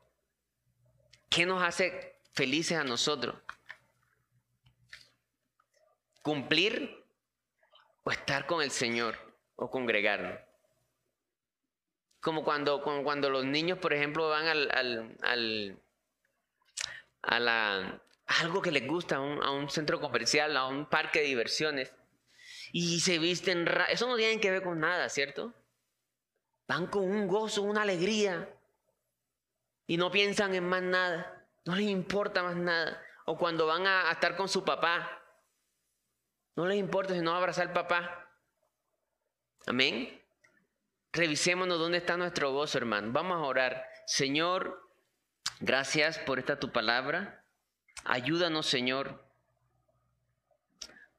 ¿Qué 1.31 1.47
nos 1.47 1.63
hace 1.63 2.21
felices 2.35 2.77
a 2.77 2.85
nosotros? 2.85 3.37
¿Cumplir 6.21 7.03
o 8.03 8.11
estar 8.11 8.45
con 8.45 8.61
el 8.61 8.71
Señor 8.71 9.17
o 9.57 9.71
congregarnos? 9.71 10.39
Como 12.25 12.43
cuando, 12.43 12.83
cuando 12.83 13.29
los 13.29 13.45
niños, 13.45 13.79
por 13.79 13.93
ejemplo, 13.93 14.31
van 14.31 14.47
al, 14.47 14.71
al, 15.23 15.79
a, 17.21 17.39
la, 17.39 18.03
algo 18.27 18.63
que 18.63 18.73
les 18.73 18.87
gusta, 18.89 19.17
a 19.17 19.21
un, 19.21 19.43
a 19.43 19.51
un 19.51 19.69
centro 19.69 20.01
comercial, 20.01 20.57
a 20.57 20.67
un 20.67 20.87
parque 20.87 21.21
de 21.21 21.27
diversiones, 21.27 21.93
y 22.73 23.01
se 23.01 23.19
visten... 23.19 23.69
Eso 23.91 24.09
no 24.09 24.17
tiene 24.17 24.41
que 24.41 24.51
ver 24.51 24.63
con 24.63 24.81
nada, 24.81 25.11
¿cierto? 25.11 25.53
Van 26.67 26.87
con 26.87 27.05
un 27.05 27.29
gozo, 27.29 27.63
una 27.63 27.83
alegría. 27.83 28.49
Y 29.87 29.99
no 29.99 30.11
piensan 30.11 30.55
en 30.55 30.67
más 30.67 30.83
nada. 30.83 31.47
No 31.67 31.77
les 31.77 31.89
importa 31.89 32.43
más 32.43 32.57
nada. 32.57 33.03
O 33.27 33.37
cuando 33.37 33.67
van 33.67 33.87
a, 33.87 34.11
estar 34.11 34.35
con 34.35 34.49
su 34.49 34.65
papá. 34.65 35.23
No 36.57 36.67
les 36.67 36.79
importa 36.79 37.13
si 37.13 37.21
no 37.21 37.35
abrazar 37.35 37.69
al 37.69 37.75
papá. 37.75 38.31
Amén. 39.67 40.24
Revisémonos 41.15 41.79
dónde 41.79 41.99
está 41.99 42.17
nuestro 42.17 42.51
gozo, 42.51 42.77
hermano. 42.77 43.13
Vamos 43.13 43.37
a 43.37 43.47
orar. 43.47 43.87
Señor, 44.05 44.91
gracias 45.61 46.19
por 46.19 46.41
esta 46.41 46.59
tu 46.59 46.73
palabra. 46.73 47.45
Ayúdanos, 48.05 48.67
Señor, 48.67 49.25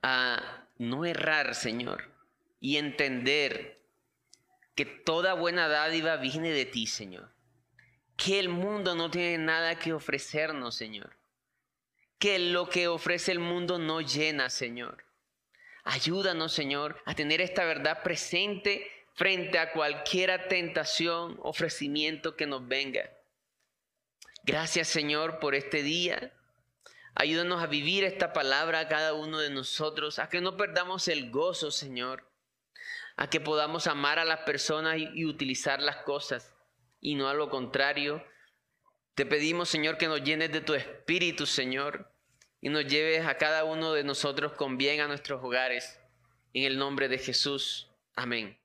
a 0.02 0.68
no 0.78 1.06
errar, 1.06 1.56
Señor, 1.56 2.14
y 2.60 2.76
entender 2.76 3.82
que 4.76 4.86
toda 4.86 5.34
buena 5.34 5.70
dádiva 5.70 6.18
viene 6.18 6.52
de 6.52 6.66
ti, 6.66 6.88
Señor. 6.88 7.34
Que 8.18 8.38
el 8.40 8.50
mundo 8.50 8.96
no 8.96 9.10
tiene 9.10 9.38
nada 9.38 9.80
que 9.80 9.94
ofrecernos, 9.94 10.76
Señor. 10.76 11.16
Que 12.20 12.38
lo 12.38 12.68
que 12.68 12.90
ofrece 12.90 13.32
el 13.32 13.40
mundo 13.40 13.80
no 13.80 14.02
llena, 14.02 14.50
Señor. 14.50 15.06
Ayúdanos, 15.86 16.52
Señor, 16.52 17.02
a 17.06 17.16
tener 17.16 17.40
esta 17.40 17.64
verdad 17.64 18.04
presente 18.04 18.92
frente 19.16 19.58
a 19.60 19.72
cualquier 19.74 20.48
tentación, 20.48 21.40
ofrecimiento 21.42 22.36
que 22.36 22.46
nos 22.46 22.68
venga. 22.68 23.10
Gracias, 24.44 24.88
Señor, 24.88 25.40
por 25.40 25.56
este 25.56 25.82
día. 25.84 26.32
Ayúdanos 27.16 27.64
a 27.64 27.68
vivir 27.68 28.04
esta 28.04 28.32
palabra 28.32 28.80
a 28.80 28.88
cada 28.88 29.14
uno 29.14 29.40
de 29.40 29.50
nosotros, 29.50 30.20
a 30.20 30.30
que 30.30 30.40
no 30.40 30.56
perdamos 30.56 31.08
el 31.08 31.32
gozo, 31.32 31.72
Señor 31.72 32.24
a 33.18 33.30
que 33.30 33.40
podamos 33.40 33.88
amar 33.88 34.20
a 34.20 34.26
las 34.26 34.42
personas 34.42 34.98
y, 34.98 35.26
utilizar 35.26 35.82
las 35.82 35.98
cosas 35.98 36.54
y 37.00 37.16
no 37.16 37.30
a 37.30 37.34
lo 37.34 37.50
contrario. 37.50 38.24
Te 39.14 39.26
pedimos, 39.26 39.70
Señor, 39.70 39.98
que 39.98 40.08
nos 40.08 40.24
llenes 40.24 40.52
de 40.52 40.62
tu 40.62 40.74
espíritu, 40.74 41.46
Señor, 41.46 42.12
y 42.60 42.70
nos 42.70 42.86
lleves 42.86 43.26
a 43.26 43.38
cada 43.38 43.64
uno 43.64 43.94
de 43.94 44.04
nosotros 44.04 44.54
con 44.54 44.78
bien 44.78 45.00
a 45.00 45.08
nuestros 45.08 45.42
hogares. 45.44 46.00
En 46.54 46.64
el 46.64 46.78
nombre 46.78 47.08
de 47.08 47.18
Jesús. 47.18 47.90
Amén. 48.16 48.58